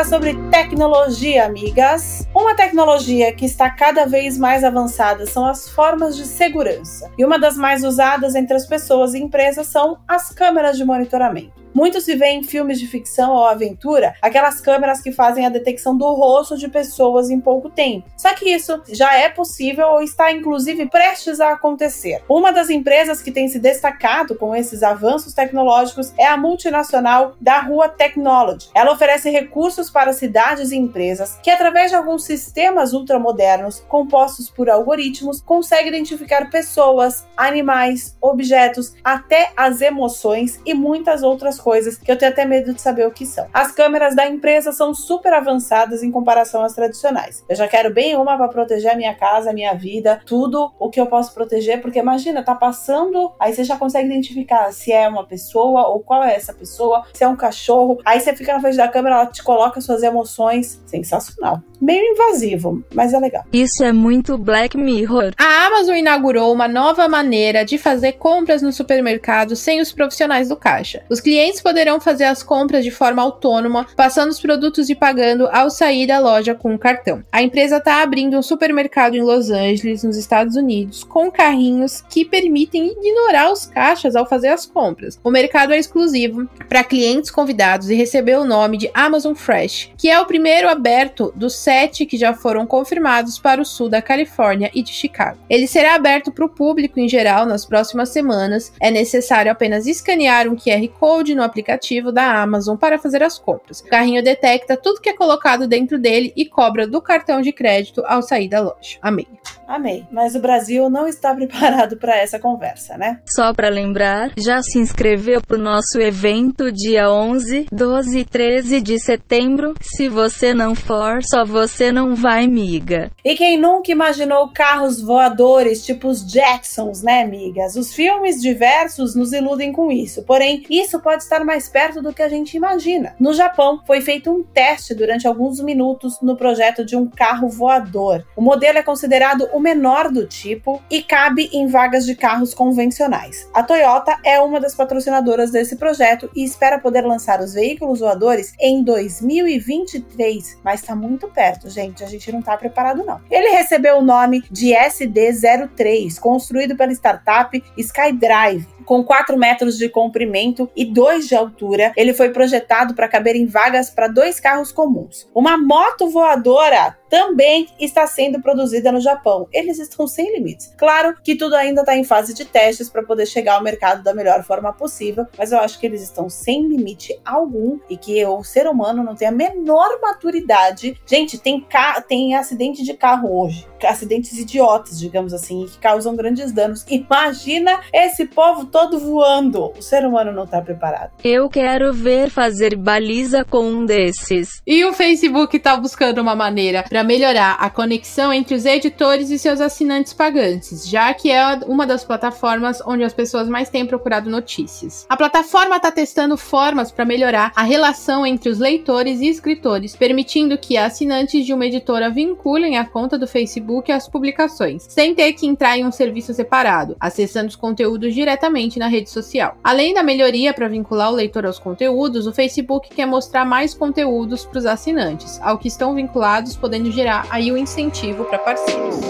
Agora 0.02 0.04
sobre 0.04 0.34
tecnologia, 0.50 1.44
amigas. 1.44 2.26
Uma 2.34 2.54
tecnologia 2.54 3.32
que 3.32 3.44
está 3.44 3.70
cada 3.70 4.04
vez 4.04 4.36
mais 4.36 4.64
avançada 4.64 5.26
são 5.26 5.46
as 5.46 5.68
formas 5.68 6.16
de 6.16 6.24
segurança. 6.26 7.10
E 7.16 7.24
uma 7.24 7.38
das 7.38 7.56
mais 7.56 7.84
usadas 7.84 8.34
entre 8.34 8.56
as 8.56 8.66
pessoas 8.66 9.14
e 9.14 9.18
empresas 9.18 9.66
são 9.66 9.98
as 10.08 10.30
câmeras 10.30 10.76
de 10.76 10.84
monitoramento. 10.84 11.61
Muito 11.74 12.00
se 12.00 12.14
vê 12.14 12.28
em 12.28 12.42
filmes 12.42 12.78
de 12.78 12.86
ficção 12.86 13.32
ou 13.32 13.44
aventura 13.44 14.14
aquelas 14.20 14.60
câmeras 14.60 15.00
que 15.00 15.12
fazem 15.12 15.46
a 15.46 15.50
detecção 15.50 15.96
do 15.96 16.12
rosto 16.12 16.56
de 16.56 16.68
pessoas 16.68 17.30
em 17.30 17.40
pouco 17.40 17.70
tempo. 17.70 18.08
Só 18.16 18.34
que 18.34 18.50
isso 18.50 18.82
já 18.88 19.14
é 19.14 19.28
possível 19.28 19.88
ou 19.88 20.02
está 20.02 20.30
inclusive 20.30 20.86
prestes 20.86 21.40
a 21.40 21.52
acontecer. 21.52 22.22
Uma 22.28 22.52
das 22.52 22.70
empresas 22.70 23.22
que 23.22 23.32
tem 23.32 23.48
se 23.48 23.58
destacado 23.58 24.34
com 24.34 24.54
esses 24.54 24.82
avanços 24.82 25.34
tecnológicos 25.34 26.12
é 26.18 26.26
a 26.26 26.36
multinacional 26.36 27.34
da 27.40 27.60
Rua 27.60 27.88
Technology. 27.88 28.68
Ela 28.74 28.92
oferece 28.92 29.30
recursos 29.30 29.90
para 29.90 30.12
cidades 30.12 30.72
e 30.72 30.76
empresas 30.76 31.38
que, 31.42 31.50
através 31.50 31.90
de 31.90 31.96
alguns 31.96 32.24
sistemas 32.24 32.92
ultramodernos 32.92 33.80
compostos 33.88 34.50
por 34.50 34.68
algoritmos, 34.68 35.40
consegue 35.40 35.88
identificar 35.88 36.50
pessoas, 36.50 37.26
animais, 37.36 38.16
objetos, 38.20 38.94
até 39.02 39.52
as 39.56 39.80
emoções 39.80 40.60
e 40.64 40.74
muitas 40.74 41.22
outras 41.22 41.58
coisas 41.62 41.96
que 41.96 42.10
eu 42.10 42.18
tenho 42.18 42.32
até 42.32 42.44
medo 42.44 42.74
de 42.74 42.80
saber 42.80 43.06
o 43.06 43.10
que 43.10 43.24
são. 43.24 43.46
As 43.52 43.72
câmeras 43.72 44.14
da 44.14 44.26
empresa 44.26 44.72
são 44.72 44.92
super 44.92 45.32
avançadas 45.32 46.02
em 46.02 46.10
comparação 46.10 46.64
às 46.64 46.74
tradicionais. 46.74 47.44
Eu 47.48 47.56
já 47.56 47.68
quero 47.68 47.92
bem 47.92 48.16
uma 48.16 48.36
para 48.36 48.48
proteger 48.48 48.92
a 48.92 48.96
minha 48.96 49.14
casa, 49.14 49.50
a 49.50 49.52
minha 49.54 49.74
vida, 49.74 50.20
tudo 50.26 50.72
o 50.78 50.90
que 50.90 51.00
eu 51.00 51.06
posso 51.06 51.32
proteger, 51.32 51.80
porque 51.80 51.98
imagina, 51.98 52.42
tá 52.42 52.54
passando, 52.54 53.32
aí 53.38 53.54
você 53.54 53.64
já 53.64 53.76
consegue 53.76 54.08
identificar 54.08 54.72
se 54.72 54.92
é 54.92 55.08
uma 55.08 55.24
pessoa 55.24 55.88
ou 55.88 56.00
qual 56.00 56.22
é 56.24 56.34
essa 56.34 56.52
pessoa, 56.52 57.04
se 57.14 57.24
é 57.24 57.28
um 57.28 57.36
cachorro. 57.36 57.98
Aí 58.04 58.20
você 58.20 58.34
fica 58.34 58.52
na 58.52 58.60
frente 58.60 58.76
da 58.76 58.88
câmera, 58.88 59.16
ela 59.16 59.26
te 59.26 59.42
coloca 59.42 59.80
suas 59.80 60.02
emoções. 60.02 60.82
Sensacional. 60.86 61.62
Meio 61.80 62.12
invasivo, 62.12 62.84
mas 62.94 63.12
é 63.12 63.18
legal. 63.18 63.44
Isso 63.52 63.82
é 63.82 63.92
muito 63.92 64.38
Black 64.38 64.76
Mirror. 64.76 65.32
A 65.36 65.66
Amazon 65.66 65.96
inaugurou 65.96 66.52
uma 66.52 66.68
nova 66.68 67.08
maneira 67.08 67.64
de 67.64 67.76
fazer 67.76 68.12
compras 68.12 68.62
no 68.62 68.72
supermercado 68.72 69.56
sem 69.56 69.80
os 69.80 69.92
profissionais 69.92 70.48
do 70.48 70.56
caixa. 70.56 71.02
Os 71.10 71.20
clientes 71.20 71.51
poderão 71.60 72.00
fazer 72.00 72.24
as 72.24 72.42
compras 72.42 72.84
de 72.84 72.90
forma 72.90 73.22
autônoma, 73.22 73.86
passando 73.96 74.30
os 74.30 74.40
produtos 74.40 74.88
e 74.88 74.94
pagando 74.94 75.48
ao 75.52 75.70
sair 75.70 76.06
da 76.06 76.18
loja 76.18 76.54
com 76.54 76.74
o 76.74 76.78
cartão. 76.78 77.22
A 77.30 77.42
empresa 77.42 77.78
está 77.78 78.02
abrindo 78.02 78.38
um 78.38 78.42
supermercado 78.42 79.14
em 79.14 79.22
Los 79.22 79.50
Angeles, 79.50 80.04
nos 80.04 80.16
Estados 80.16 80.56
Unidos, 80.56 81.04
com 81.04 81.30
carrinhos 81.30 82.02
que 82.08 82.24
permitem 82.24 82.94
ignorar 82.98 83.50
os 83.50 83.66
caixas 83.66 84.16
ao 84.16 84.28
fazer 84.28 84.48
as 84.48 84.66
compras. 84.66 85.18
O 85.22 85.30
mercado 85.30 85.72
é 85.72 85.78
exclusivo 85.78 86.48
para 86.68 86.84
clientes 86.84 87.30
convidados 87.30 87.90
e 87.90 87.94
recebeu 87.94 88.40
o 88.40 88.44
nome 88.44 88.78
de 88.78 88.90
Amazon 88.94 89.34
Fresh, 89.34 89.90
que 89.96 90.08
é 90.08 90.20
o 90.20 90.26
primeiro 90.26 90.68
aberto 90.68 91.32
dos 91.34 91.56
sete 91.56 92.06
que 92.06 92.16
já 92.16 92.34
foram 92.34 92.66
confirmados 92.66 93.38
para 93.38 93.60
o 93.60 93.64
sul 93.64 93.88
da 93.88 94.02
Califórnia 94.02 94.70
e 94.74 94.82
de 94.82 94.92
Chicago. 94.92 95.38
Ele 95.48 95.66
será 95.66 95.94
aberto 95.94 96.30
para 96.30 96.44
o 96.44 96.48
público 96.48 96.98
em 96.98 97.08
geral 97.08 97.46
nas 97.46 97.64
próximas 97.64 98.10
semanas. 98.10 98.72
É 98.80 98.90
necessário 98.90 99.50
apenas 99.50 99.86
escanear 99.86 100.48
um 100.48 100.56
QR 100.56 100.86
Code 100.98 101.34
no 101.34 101.41
aplicativo 101.42 102.12
da 102.12 102.42
Amazon 102.42 102.76
para 102.76 102.98
fazer 102.98 103.22
as 103.22 103.38
compras. 103.38 103.80
O 103.80 103.88
carrinho 103.88 104.22
detecta 104.22 104.76
tudo 104.76 105.00
que 105.00 105.08
é 105.08 105.16
colocado 105.16 105.66
dentro 105.66 105.98
dele 105.98 106.32
e 106.36 106.44
cobra 106.44 106.86
do 106.86 107.00
cartão 107.00 107.40
de 107.40 107.52
crédito 107.52 108.02
ao 108.06 108.22
sair 108.22 108.48
da 108.48 108.60
loja. 108.60 108.98
Amei. 109.00 109.28
Amei. 109.72 110.04
Mas 110.10 110.34
o 110.34 110.40
Brasil 110.40 110.90
não 110.90 111.08
está 111.08 111.32
preparado 111.34 111.96
para 111.96 112.18
essa 112.18 112.38
conversa, 112.38 112.98
né? 112.98 113.20
Só 113.26 113.54
para 113.54 113.70
lembrar, 113.70 114.30
já 114.36 114.62
se 114.62 114.78
inscreveu 114.78 115.40
pro 115.40 115.56
nosso 115.56 115.98
evento 115.98 116.70
dia 116.70 117.10
11, 117.10 117.68
12 117.72 118.18
e 118.18 118.24
13 118.24 118.80
de 118.82 118.98
setembro? 118.98 119.72
Se 119.80 120.10
você 120.10 120.52
não 120.52 120.74
for, 120.74 121.22
só 121.22 121.42
você 121.42 121.90
não 121.90 122.14
vai, 122.14 122.46
miga. 122.46 123.10
E 123.24 123.34
quem 123.34 123.58
nunca 123.58 123.90
imaginou 123.90 124.52
carros 124.52 125.00
voadores 125.00 125.84
tipo 125.86 126.08
os 126.08 126.22
Jacksons, 126.30 127.02
né, 127.02 127.22
amigas? 127.22 127.74
Os 127.74 127.94
filmes 127.94 128.42
diversos 128.42 129.16
nos 129.16 129.32
iludem 129.32 129.72
com 129.72 129.90
isso. 129.90 130.22
Porém, 130.24 130.66
isso 130.68 131.00
pode 131.00 131.22
estar 131.22 131.44
mais 131.44 131.68
perto 131.68 132.02
do 132.02 132.12
que 132.12 132.22
a 132.22 132.28
gente 132.28 132.58
imagina. 132.58 133.14
No 133.18 133.32
Japão, 133.32 133.80
foi 133.86 134.02
feito 134.02 134.30
um 134.30 134.42
teste 134.42 134.94
durante 134.94 135.26
alguns 135.26 135.60
minutos 135.60 136.20
no 136.20 136.36
projeto 136.36 136.84
de 136.84 136.94
um 136.94 137.08
carro 137.08 137.48
voador. 137.48 138.22
O 138.36 138.42
modelo 138.42 138.76
é 138.76 138.82
considerado 138.82 139.48
o 139.52 139.61
menor 139.62 140.10
do 140.10 140.26
tipo 140.26 140.82
e 140.90 141.02
cabe 141.02 141.48
em 141.52 141.68
vagas 141.68 142.04
de 142.04 142.14
carros 142.14 142.52
convencionais. 142.52 143.48
A 143.54 143.62
Toyota 143.62 144.18
é 144.24 144.40
uma 144.40 144.60
das 144.60 144.74
patrocinadoras 144.74 145.52
desse 145.52 145.76
projeto 145.76 146.28
e 146.34 146.44
espera 146.44 146.78
poder 146.78 147.02
lançar 147.02 147.40
os 147.40 147.54
veículos 147.54 148.00
voadores 148.00 148.52
em 148.60 148.82
2023, 148.82 150.58
mas 150.64 150.80
está 150.80 150.96
muito 150.96 151.28
perto, 151.28 151.70
gente. 151.70 152.02
A 152.02 152.08
gente 152.08 152.30
não 152.32 152.40
está 152.40 152.56
preparado 152.56 153.04
não. 153.04 153.20
Ele 153.30 153.50
recebeu 153.50 153.98
o 153.98 154.02
nome 154.02 154.42
de 154.50 154.72
SD03, 154.72 156.18
construído 156.18 156.76
pela 156.76 156.92
startup 156.92 157.62
SkyDrive. 157.76 158.66
Com 158.84 159.04
4 159.04 159.38
metros 159.38 159.78
de 159.78 159.88
comprimento 159.88 160.68
e 160.74 160.84
2 160.84 161.28
de 161.28 161.36
altura, 161.36 161.92
ele 161.96 162.12
foi 162.12 162.30
projetado 162.30 162.94
para 162.94 163.08
caber 163.08 163.36
em 163.36 163.46
vagas 163.46 163.90
para 163.90 164.08
dois 164.08 164.40
carros 164.40 164.72
comuns. 164.72 165.30
Uma 165.32 165.56
moto 165.56 166.10
voadora 166.10 166.96
também 167.12 167.68
está 167.78 168.06
sendo 168.06 168.40
produzida 168.40 168.90
no 168.90 168.98
Japão. 168.98 169.46
Eles 169.52 169.78
estão 169.78 170.06
sem 170.06 170.34
limites. 170.34 170.72
Claro 170.78 171.14
que 171.22 171.36
tudo 171.36 171.54
ainda 171.54 171.82
está 171.82 171.94
em 171.94 172.04
fase 172.04 172.32
de 172.32 172.46
testes 172.46 172.88
para 172.88 173.02
poder 173.02 173.26
chegar 173.26 173.56
ao 173.56 173.62
mercado 173.62 174.02
da 174.02 174.14
melhor 174.14 174.42
forma 174.42 174.72
possível, 174.72 175.26
mas 175.36 175.52
eu 175.52 175.58
acho 175.58 175.78
que 175.78 175.84
eles 175.84 176.00
estão 176.00 176.30
sem 176.30 176.66
limite 176.66 177.20
algum 177.22 177.78
e 177.90 177.98
que 177.98 178.24
o 178.24 178.42
ser 178.42 178.66
humano 178.66 179.04
não 179.04 179.14
tem 179.14 179.28
a 179.28 179.30
menor 179.30 180.00
maturidade. 180.00 180.98
Gente, 181.04 181.36
tem, 181.36 181.62
tem 182.08 182.34
acidente 182.34 182.82
de 182.82 182.94
carro 182.94 183.42
hoje, 183.42 183.66
acidentes 183.84 184.38
idiotas, 184.38 184.98
digamos 184.98 185.34
assim, 185.34 185.66
que 185.66 185.78
causam 185.78 186.16
grandes 186.16 186.50
danos. 186.50 186.82
Imagina 186.88 187.78
esse 187.92 188.24
povo 188.24 188.64
todo 188.64 188.98
voando. 188.98 189.70
O 189.76 189.82
ser 189.82 190.06
humano 190.06 190.32
não 190.32 190.44
está 190.44 190.62
preparado. 190.62 191.10
Eu 191.22 191.50
quero 191.50 191.92
ver 191.92 192.30
fazer 192.30 192.74
baliza 192.74 193.44
com 193.44 193.68
um 193.68 193.84
desses. 193.84 194.62
E 194.66 194.82
o 194.86 194.94
Facebook 194.94 195.58
está 195.58 195.76
buscando 195.76 196.22
uma 196.22 196.34
maneira 196.34 196.82
para 196.88 197.01
melhorar 197.04 197.56
a 197.58 197.68
conexão 197.70 198.32
entre 198.32 198.54
os 198.54 198.64
editores 198.64 199.30
e 199.30 199.38
seus 199.38 199.60
assinantes 199.60 200.12
pagantes, 200.12 200.88
já 200.88 201.12
que 201.14 201.30
é 201.30 201.60
uma 201.66 201.86
das 201.86 202.04
plataformas 202.04 202.80
onde 202.86 203.04
as 203.04 203.12
pessoas 203.12 203.48
mais 203.48 203.68
têm 203.68 203.86
procurado 203.86 204.30
notícias. 204.30 205.06
A 205.08 205.16
plataforma 205.16 205.76
está 205.76 205.90
testando 205.90 206.36
formas 206.36 206.92
para 206.92 207.04
melhorar 207.04 207.52
a 207.56 207.62
relação 207.62 208.24
entre 208.24 208.48
os 208.48 208.58
leitores 208.58 209.20
e 209.20 209.28
escritores, 209.28 209.96
permitindo 209.96 210.58
que 210.58 210.76
assinantes 210.76 211.44
de 211.44 211.52
uma 211.52 211.66
editora 211.66 212.10
vinculem 212.10 212.78
a 212.78 212.84
conta 212.84 213.18
do 213.18 213.26
Facebook 213.26 213.90
às 213.90 214.08
publicações, 214.08 214.86
sem 214.88 215.14
ter 215.14 215.32
que 215.32 215.46
entrar 215.46 215.76
em 215.76 215.84
um 215.84 215.92
serviço 215.92 216.32
separado, 216.32 216.96
acessando 217.00 217.48
os 217.48 217.56
conteúdos 217.56 218.14
diretamente 218.14 218.78
na 218.78 218.86
rede 218.86 219.10
social. 219.10 219.56
Além 219.64 219.94
da 219.94 220.02
melhoria 220.02 220.52
para 220.52 220.68
vincular 220.68 221.10
o 221.10 221.16
leitor 221.16 221.46
aos 221.46 221.58
conteúdos, 221.58 222.26
o 222.26 222.32
Facebook 222.32 222.90
quer 222.90 223.06
mostrar 223.06 223.44
mais 223.44 223.74
conteúdos 223.74 224.44
para 224.44 224.58
os 224.58 224.66
assinantes, 224.66 225.40
ao 225.42 225.58
que 225.58 225.68
estão 225.68 225.94
vinculados, 225.94 226.56
podendo 226.56 226.91
gerar 226.92 227.26
aí 227.30 227.50
o 227.50 227.56
incentivo 227.56 228.24
para 228.24 228.38
parceiros. 228.38 229.00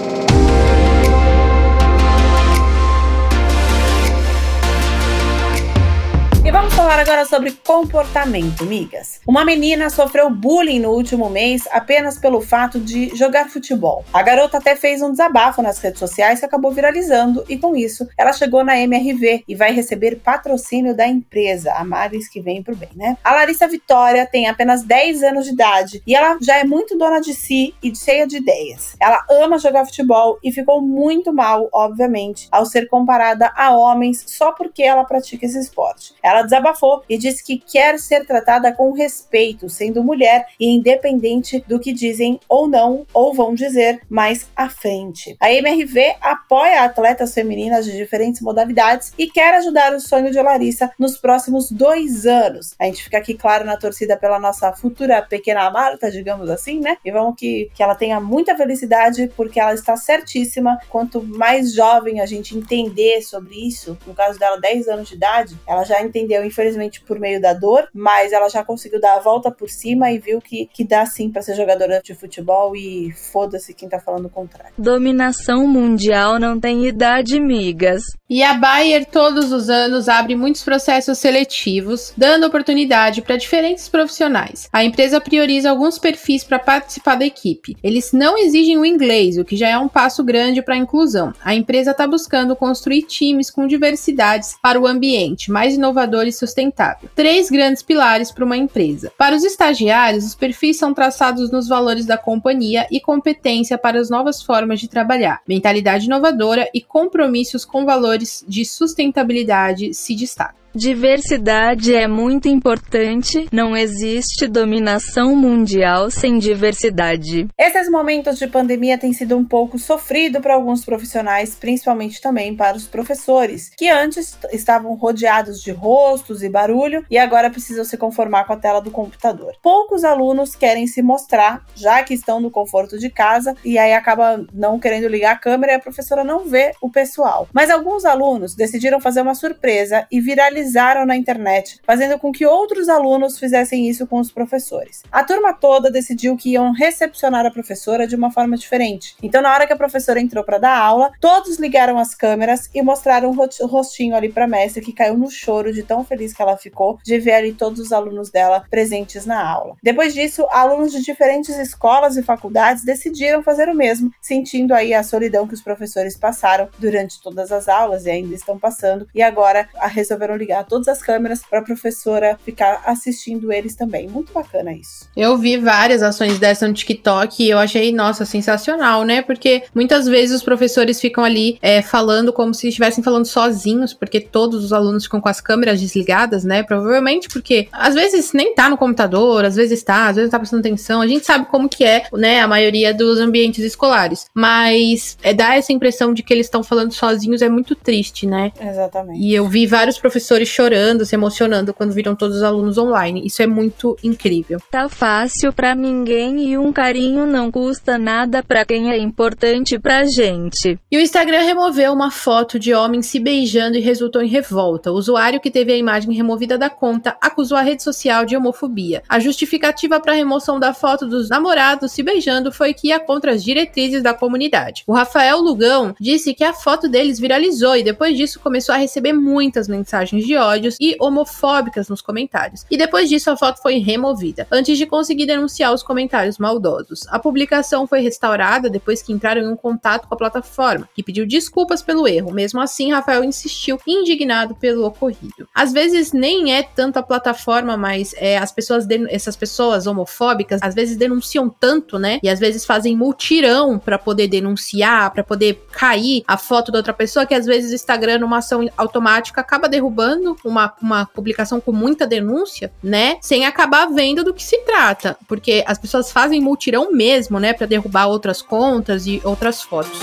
Falar 6.82 6.98
agora 6.98 7.24
sobre 7.24 7.52
comportamento, 7.52 8.66
migas. 8.66 9.20
Uma 9.24 9.44
menina 9.44 9.88
sofreu 9.88 10.28
bullying 10.28 10.80
no 10.80 10.90
último 10.90 11.30
mês 11.30 11.62
apenas 11.70 12.18
pelo 12.18 12.40
fato 12.40 12.80
de 12.80 13.14
jogar 13.14 13.48
futebol. 13.48 14.04
A 14.12 14.20
garota 14.20 14.58
até 14.58 14.74
fez 14.74 15.00
um 15.00 15.12
desabafo 15.12 15.62
nas 15.62 15.78
redes 15.78 16.00
sociais 16.00 16.40
que 16.40 16.44
acabou 16.44 16.72
viralizando 16.72 17.44
e 17.48 17.56
com 17.56 17.76
isso 17.76 18.08
ela 18.18 18.32
chegou 18.32 18.64
na 18.64 18.76
MRV 18.80 19.44
e 19.46 19.54
vai 19.54 19.70
receber 19.70 20.16
patrocínio 20.16 20.92
da 20.92 21.06
empresa, 21.06 21.72
a 21.72 21.84
Maris 21.84 22.28
que 22.28 22.40
vem 22.40 22.64
pro 22.64 22.74
bem, 22.74 22.90
né? 22.96 23.16
A 23.22 23.32
Larissa 23.32 23.68
Vitória 23.68 24.26
tem 24.26 24.48
apenas 24.48 24.82
10 24.82 25.22
anos 25.22 25.44
de 25.44 25.52
idade 25.52 26.02
e 26.04 26.16
ela 26.16 26.36
já 26.42 26.56
é 26.56 26.64
muito 26.64 26.98
dona 26.98 27.20
de 27.20 27.32
si 27.32 27.76
e 27.80 27.94
cheia 27.94 28.26
de 28.26 28.38
ideias. 28.38 28.96
Ela 29.00 29.24
ama 29.30 29.56
jogar 29.56 29.84
futebol 29.84 30.36
e 30.42 30.50
ficou 30.50 30.82
muito 30.82 31.32
mal, 31.32 31.68
obviamente, 31.72 32.48
ao 32.50 32.66
ser 32.66 32.88
comparada 32.88 33.52
a 33.54 33.70
homens 33.70 34.24
só 34.26 34.50
porque 34.50 34.82
ela 34.82 35.04
pratica 35.04 35.46
esse 35.46 35.60
esporte. 35.60 36.12
Ela 36.20 36.32
ela 36.32 36.71
desabafou 36.72 37.02
e 37.08 37.18
disse 37.18 37.44
que 37.44 37.58
quer 37.58 37.98
ser 37.98 38.26
tratada 38.26 38.72
com 38.72 38.92
respeito, 38.92 39.68
sendo 39.68 40.02
mulher 40.02 40.46
e 40.58 40.68
independente 40.74 41.62
do 41.68 41.78
que 41.78 41.92
dizem 41.92 42.40
ou 42.48 42.66
não, 42.66 43.06
ou 43.12 43.34
vão 43.34 43.54
dizer 43.54 44.00
mais 44.08 44.48
à 44.56 44.68
frente. 44.68 45.36
A 45.38 45.52
MRV 45.52 46.16
apoia 46.20 46.82
atletas 46.82 47.34
femininas 47.34 47.84
de 47.84 47.92
diferentes 47.92 48.40
modalidades 48.40 49.12
e 49.18 49.28
quer 49.28 49.54
ajudar 49.54 49.92
o 49.94 50.00
sonho 50.00 50.30
de 50.30 50.40
Larissa 50.40 50.90
nos 50.98 51.16
próximos 51.16 51.70
dois 51.70 52.26
anos. 52.26 52.74
A 52.78 52.84
gente 52.86 53.04
fica 53.04 53.18
aqui, 53.18 53.34
claro, 53.34 53.64
na 53.64 53.76
torcida 53.76 54.16
pela 54.16 54.38
nossa 54.38 54.72
futura 54.72 55.22
pequena 55.22 55.70
Marta, 55.70 56.10
digamos 56.10 56.48
assim, 56.48 56.80
né? 56.80 56.96
E 57.04 57.10
vamos 57.10 57.34
que, 57.36 57.70
que 57.74 57.82
ela 57.82 57.94
tenha 57.94 58.20
muita 58.20 58.56
felicidade, 58.56 59.30
porque 59.36 59.60
ela 59.60 59.74
está 59.74 59.96
certíssima. 59.96 60.78
Quanto 60.88 61.22
mais 61.22 61.74
jovem 61.74 62.20
a 62.20 62.26
gente 62.26 62.56
entender 62.56 63.22
sobre 63.22 63.54
isso, 63.54 63.96
no 64.06 64.14
caso 64.14 64.38
dela, 64.38 64.60
10 64.60 64.88
anos 64.88 65.08
de 65.08 65.14
idade, 65.14 65.56
ela 65.66 65.84
já 65.84 66.02
entendeu 66.02 66.22
entendeu, 66.22 66.44
infelizmente 66.62 67.02
por 67.02 67.18
meio 67.18 67.40
da 67.40 67.52
dor, 67.52 67.88
mas 67.92 68.32
ela 68.32 68.48
já 68.48 68.64
conseguiu 68.64 69.00
dar 69.00 69.16
a 69.16 69.20
volta 69.20 69.50
por 69.50 69.68
cima 69.68 70.10
e 70.10 70.18
viu 70.18 70.40
que, 70.40 70.68
que 70.72 70.84
dá 70.84 71.04
sim 71.04 71.30
para 71.30 71.42
ser 71.42 71.54
jogadora 71.54 72.00
de 72.02 72.14
futebol 72.14 72.74
e 72.76 73.12
foda-se 73.12 73.74
quem 73.74 73.88
tá 73.88 73.98
falando 73.98 74.26
o 74.26 74.30
contrário. 74.30 74.72
Dominação 74.78 75.66
mundial 75.66 76.38
não 76.38 76.58
tem 76.58 76.86
idade, 76.86 77.38
migas. 77.40 78.02
E 78.28 78.42
a 78.42 78.54
Bayer 78.54 79.04
todos 79.06 79.52
os 79.52 79.68
anos 79.68 80.08
abre 80.08 80.34
muitos 80.34 80.62
processos 80.62 81.18
seletivos, 81.18 82.12
dando 82.16 82.46
oportunidade 82.46 83.20
para 83.20 83.36
diferentes 83.36 83.88
profissionais. 83.88 84.68
A 84.72 84.84
empresa 84.84 85.20
prioriza 85.20 85.70
alguns 85.70 85.98
perfis 85.98 86.44
para 86.44 86.58
participar 86.58 87.16
da 87.16 87.26
equipe. 87.26 87.76
Eles 87.82 88.12
não 88.12 88.38
exigem 88.38 88.78
o 88.78 88.86
inglês, 88.86 89.36
o 89.36 89.44
que 89.44 89.56
já 89.56 89.68
é 89.68 89.78
um 89.78 89.88
passo 89.88 90.24
grande 90.24 90.62
para 90.62 90.74
a 90.74 90.78
inclusão. 90.78 91.34
A 91.44 91.54
empresa 91.54 91.90
está 91.90 92.06
buscando 92.06 92.56
construir 92.56 93.02
times 93.02 93.50
com 93.50 93.66
diversidades 93.66 94.56
para 94.62 94.80
o 94.80 94.86
ambiente 94.86 95.50
mais 95.50 95.74
inovador 95.74 96.26
e 96.26 96.32
sustentável. 96.52 97.08
Três 97.14 97.50
grandes 97.50 97.82
pilares 97.82 98.30
para 98.30 98.44
uma 98.44 98.56
empresa. 98.56 99.12
Para 99.16 99.34
os 99.34 99.42
estagiários, 99.42 100.24
os 100.24 100.34
perfis 100.34 100.76
são 100.76 100.92
traçados 100.92 101.50
nos 101.50 101.66
valores 101.66 102.06
da 102.06 102.18
companhia 102.18 102.86
e 102.90 103.00
competência 103.00 103.78
para 103.78 103.98
as 103.98 104.10
novas 104.10 104.42
formas 104.42 104.78
de 104.78 104.88
trabalhar, 104.88 105.40
mentalidade 105.48 106.06
inovadora 106.06 106.68
e 106.74 106.80
compromissos 106.80 107.64
com 107.64 107.84
valores 107.84 108.44
de 108.46 108.64
sustentabilidade 108.64 109.94
se 109.94 110.14
destacam. 110.14 110.61
Diversidade 110.74 111.94
é 111.94 112.08
muito 112.08 112.48
importante, 112.48 113.46
não 113.52 113.76
existe 113.76 114.48
dominação 114.48 115.36
mundial 115.36 116.10
sem 116.10 116.38
diversidade. 116.38 117.46
Esses 117.58 117.90
momentos 117.90 118.38
de 118.38 118.46
pandemia 118.46 118.96
têm 118.96 119.12
sido 119.12 119.36
um 119.36 119.44
pouco 119.44 119.78
sofrido 119.78 120.40
para 120.40 120.54
alguns 120.54 120.82
profissionais, 120.82 121.54
principalmente 121.54 122.22
também 122.22 122.56
para 122.56 122.74
os 122.74 122.86
professores, 122.86 123.70
que 123.76 123.90
antes 123.90 124.38
estavam 124.50 124.94
rodeados 124.94 125.60
de 125.60 125.70
rostos 125.72 126.42
e 126.42 126.48
barulho 126.48 127.04
e 127.10 127.18
agora 127.18 127.50
precisam 127.50 127.84
se 127.84 127.98
conformar 127.98 128.44
com 128.44 128.54
a 128.54 128.56
tela 128.58 128.80
do 128.80 128.90
computador. 128.90 129.52
Poucos 129.62 130.04
alunos 130.04 130.56
querem 130.56 130.86
se 130.86 131.02
mostrar, 131.02 131.66
já 131.74 132.02
que 132.02 132.14
estão 132.14 132.40
no 132.40 132.50
conforto 132.50 132.98
de 132.98 133.10
casa, 133.10 133.54
e 133.62 133.76
aí 133.76 133.92
acaba 133.92 134.42
não 134.54 134.80
querendo 134.80 135.06
ligar 135.06 135.32
a 135.32 135.38
câmera 135.38 135.72
e 135.72 135.76
a 135.76 135.80
professora 135.80 136.24
não 136.24 136.46
vê 136.46 136.72
o 136.80 136.90
pessoal. 136.90 137.46
Mas 137.52 137.68
alguns 137.68 138.06
alunos 138.06 138.54
decidiram 138.54 139.00
fazer 139.00 139.20
uma 139.20 139.34
surpresa 139.34 140.06
e 140.10 140.18
viralizar 140.18 140.61
viralizaram 140.62 141.04
na 141.04 141.16
internet, 141.16 141.80
fazendo 141.84 142.18
com 142.18 142.32
que 142.32 142.46
outros 142.46 142.88
alunos 142.88 143.38
fizessem 143.38 143.88
isso 143.88 144.06
com 144.06 144.20
os 144.20 144.30
professores. 144.30 145.02
A 145.10 145.24
turma 145.24 145.52
toda 145.52 145.90
decidiu 145.90 146.36
que 146.36 146.52
iam 146.52 146.72
recepcionar 146.72 147.44
a 147.44 147.50
professora 147.50 148.06
de 148.06 148.14
uma 148.14 148.30
forma 148.30 148.56
diferente. 148.56 149.16
Então, 149.22 149.42
na 149.42 149.52
hora 149.52 149.66
que 149.66 149.72
a 149.72 149.76
professora 149.76 150.20
entrou 150.20 150.44
para 150.44 150.58
dar 150.58 150.76
aula, 150.76 151.12
todos 151.20 151.58
ligaram 151.58 151.98
as 151.98 152.14
câmeras 152.14 152.70
e 152.74 152.82
mostraram 152.82 153.30
o 153.30 153.66
rostinho 153.66 154.14
ali 154.14 154.30
para 154.30 154.44
a 154.44 154.48
mestre, 154.48 154.84
que 154.84 154.92
caiu 154.92 155.16
no 155.16 155.30
choro 155.30 155.72
de 155.72 155.82
tão 155.82 156.04
feliz 156.04 156.32
que 156.32 156.42
ela 156.42 156.56
ficou 156.56 156.98
de 157.02 157.18
ver 157.18 157.32
ali 157.32 157.52
todos 157.52 157.80
os 157.80 157.92
alunos 157.92 158.30
dela 158.30 158.64
presentes 158.70 159.26
na 159.26 159.44
aula. 159.44 159.76
Depois 159.82 160.14
disso, 160.14 160.46
alunos 160.50 160.92
de 160.92 161.02
diferentes 161.02 161.56
escolas 161.58 162.16
e 162.16 162.22
faculdades 162.22 162.84
decidiram 162.84 163.42
fazer 163.42 163.68
o 163.68 163.74
mesmo, 163.74 164.10
sentindo 164.20 164.74
aí 164.74 164.94
a 164.94 165.02
solidão 165.02 165.46
que 165.46 165.54
os 165.54 165.62
professores 165.62 166.16
passaram 166.16 166.68
durante 166.78 167.20
todas 167.20 167.50
as 167.50 167.68
aulas 167.68 168.06
e 168.06 168.10
ainda 168.10 168.34
estão 168.34 168.58
passando, 168.58 169.08
e 169.14 169.22
agora 169.22 169.68
resolveram 169.88 170.36
ligar 170.36 170.51
ligar 170.52 170.64
todas 170.64 170.88
as 170.88 171.02
câmeras 171.02 171.42
para 171.48 171.60
a 171.60 171.62
professora 171.62 172.38
ficar 172.44 172.82
assistindo 172.86 173.50
eles 173.50 173.74
também. 173.74 174.06
Muito 174.06 174.32
bacana 174.32 174.72
isso. 174.72 175.08
Eu 175.16 175.36
vi 175.38 175.56
várias 175.56 176.02
ações 176.02 176.38
dessa 176.38 176.68
no 176.68 176.74
TikTok 176.74 177.42
e 177.42 177.50
eu 177.50 177.58
achei, 177.58 177.92
nossa, 177.92 178.24
sensacional, 178.24 179.04
né? 179.04 179.22
Porque 179.22 179.62
muitas 179.74 180.06
vezes 180.06 180.36
os 180.36 180.42
professores 180.42 181.00
ficam 181.00 181.24
ali 181.24 181.58
é, 181.62 181.80
falando 181.80 182.32
como 182.32 182.52
se 182.52 182.68
estivessem 182.68 183.02
falando 183.02 183.24
sozinhos, 183.24 183.94
porque 183.94 184.20
todos 184.20 184.64
os 184.64 184.72
alunos 184.72 185.04
ficam 185.04 185.20
com 185.20 185.28
as 185.28 185.40
câmeras 185.40 185.80
desligadas, 185.80 186.44
né? 186.44 186.62
Provavelmente 186.62 187.28
porque 187.28 187.68
às 187.72 187.94
vezes 187.94 188.32
nem 188.32 188.54
tá 188.54 188.68
no 188.68 188.76
computador, 188.76 189.44
às 189.44 189.56
vezes 189.56 189.82
tá, 189.82 190.08
às 190.08 190.16
vezes 190.16 190.30
tá 190.30 190.38
prestando 190.38 190.60
atenção. 190.60 191.00
A 191.00 191.06
gente 191.06 191.24
sabe 191.24 191.46
como 191.46 191.68
que 191.68 191.84
é, 191.84 192.04
né? 192.12 192.40
A 192.40 192.48
maioria 192.48 192.92
dos 192.92 193.18
ambientes 193.18 193.64
escolares. 193.64 194.26
Mas 194.34 195.16
é, 195.22 195.32
dá 195.32 195.56
essa 195.56 195.72
impressão 195.72 196.12
de 196.12 196.22
que 196.22 196.32
eles 196.32 196.46
estão 196.46 196.62
falando 196.62 196.92
sozinhos 196.92 197.40
é 197.40 197.48
muito 197.48 197.74
triste, 197.74 198.26
né? 198.26 198.52
Exatamente. 198.60 199.18
E 199.18 199.34
eu 199.34 199.48
vi 199.48 199.66
vários 199.66 199.98
professores 199.98 200.41
professores 200.42 200.48
chorando, 200.48 201.04
se 201.04 201.14
emocionando 201.14 201.72
quando 201.72 201.92
viram 201.92 202.14
todos 202.14 202.38
os 202.38 202.42
alunos 202.42 202.78
online. 202.78 203.22
Isso 203.24 203.42
é 203.42 203.46
muito 203.46 203.96
incrível. 204.02 204.60
Tá 204.70 204.88
fácil 204.88 205.52
para 205.52 205.74
ninguém 205.74 206.50
e 206.50 206.58
um 206.58 206.72
carinho 206.72 207.26
não 207.26 207.50
custa 207.50 207.98
nada 207.98 208.42
para 208.42 208.64
quem 208.64 208.90
é 208.90 208.98
importante 208.98 209.78
pra 209.78 210.04
gente. 210.04 210.78
E 210.90 210.96
o 210.96 211.00
Instagram 211.00 211.40
removeu 211.40 211.92
uma 211.92 212.10
foto 212.10 212.58
de 212.58 212.74
homens 212.74 213.06
se 213.06 213.18
beijando 213.18 213.76
e 213.76 213.80
resultou 213.80 214.22
em 214.22 214.28
revolta. 214.28 214.90
O 214.90 214.96
usuário 214.96 215.40
que 215.40 215.50
teve 215.50 215.72
a 215.72 215.76
imagem 215.76 216.12
removida 216.14 216.58
da 216.58 216.70
conta 216.70 217.16
acusou 217.20 217.56
a 217.56 217.62
rede 217.62 217.82
social 217.82 218.24
de 218.24 218.36
homofobia. 218.36 219.02
A 219.08 219.18
justificativa 219.18 220.00
para 220.00 220.12
a 220.12 220.16
remoção 220.16 220.58
da 220.58 220.74
foto 220.74 221.06
dos 221.06 221.28
namorados 221.28 221.92
se 221.92 222.02
beijando 222.02 222.52
foi 222.52 222.74
que 222.74 222.88
ia 222.88 223.00
contra 223.00 223.32
as 223.32 223.42
diretrizes 223.42 224.02
da 224.02 224.14
comunidade. 224.14 224.84
O 224.86 224.92
Rafael 224.92 225.38
Lugão 225.38 225.94
disse 226.00 226.34
que 226.34 226.44
a 226.44 226.52
foto 226.52 226.88
deles 226.88 227.18
viralizou 227.18 227.76
e 227.76 227.82
depois 227.82 228.16
disso 228.16 228.40
começou 228.40 228.74
a 228.74 228.78
receber 228.78 229.12
muitas 229.12 229.68
mensagens 229.68 230.24
de 230.24 230.31
de 230.32 230.36
ódios 230.36 230.76
e 230.80 230.96
homofóbicas 230.98 231.88
nos 231.88 232.00
comentários. 232.00 232.64
E 232.70 232.76
depois 232.78 233.08
disso, 233.08 233.30
a 233.30 233.36
foto 233.36 233.60
foi 233.60 233.78
removida, 233.78 234.46
antes 234.50 234.78
de 234.78 234.86
conseguir 234.86 235.26
denunciar 235.26 235.74
os 235.74 235.82
comentários 235.82 236.38
maldosos. 236.38 237.06
A 237.08 237.18
publicação 237.18 237.86
foi 237.86 238.00
restaurada 238.00 238.70
depois 238.70 239.02
que 239.02 239.12
entraram 239.12 239.42
em 239.42 239.48
um 239.48 239.56
contato 239.56 240.08
com 240.08 240.14
a 240.14 240.16
plataforma, 240.16 240.88
que 240.94 241.02
pediu 241.02 241.26
desculpas 241.26 241.82
pelo 241.82 242.08
erro. 242.08 242.32
Mesmo 242.32 242.60
assim, 242.60 242.92
Rafael 242.92 243.22
insistiu, 243.22 243.78
indignado 243.86 244.54
pelo 244.54 244.86
ocorrido. 244.86 245.46
Às 245.54 245.72
vezes 245.72 246.12
nem 246.12 246.54
é 246.54 246.62
tanto 246.62 246.98
a 246.98 247.02
plataforma, 247.02 247.76
mas 247.76 248.14
é 248.16 248.38
as 248.38 248.50
pessoas, 248.50 248.86
essas 249.10 249.36
pessoas 249.36 249.86
homofóbicas, 249.86 250.62
às 250.62 250.74
vezes 250.74 250.96
denunciam 250.96 251.50
tanto, 251.50 251.98
né? 251.98 252.18
E 252.22 252.28
às 252.28 252.40
vezes 252.40 252.64
fazem 252.64 252.96
multirão 252.96 253.78
para 253.78 253.98
poder 253.98 254.28
denunciar, 254.28 255.12
para 255.12 255.22
poder 255.22 255.66
cair 255.72 256.22
a 256.26 256.38
foto 256.38 256.72
da 256.72 256.78
outra 256.78 256.94
pessoa, 256.94 257.26
que 257.26 257.34
às 257.34 257.44
vezes 257.44 257.72
o 257.72 257.74
Instagram, 257.74 258.20
numa 258.20 258.38
ação 258.38 258.66
automática, 258.76 259.40
acaba 259.40 259.68
derrubando 259.68 260.21
uma, 260.44 260.74
uma 260.80 261.06
publicação 261.06 261.60
com 261.60 261.72
muita 261.72 262.06
denúncia, 262.06 262.72
né? 262.82 263.16
Sem 263.20 263.44
acabar 263.46 263.86
vendo 263.86 264.24
do 264.24 264.34
que 264.34 264.42
se 264.42 264.58
trata. 264.58 265.16
Porque 265.26 265.64
as 265.66 265.78
pessoas 265.78 266.10
fazem 266.10 266.40
multirão 266.40 266.92
mesmo, 266.92 267.38
né? 267.38 267.52
para 267.52 267.66
derrubar 267.66 268.06
outras 268.06 268.42
contas 268.42 269.06
e 269.06 269.20
outras 269.24 269.62
fotos. 269.62 269.98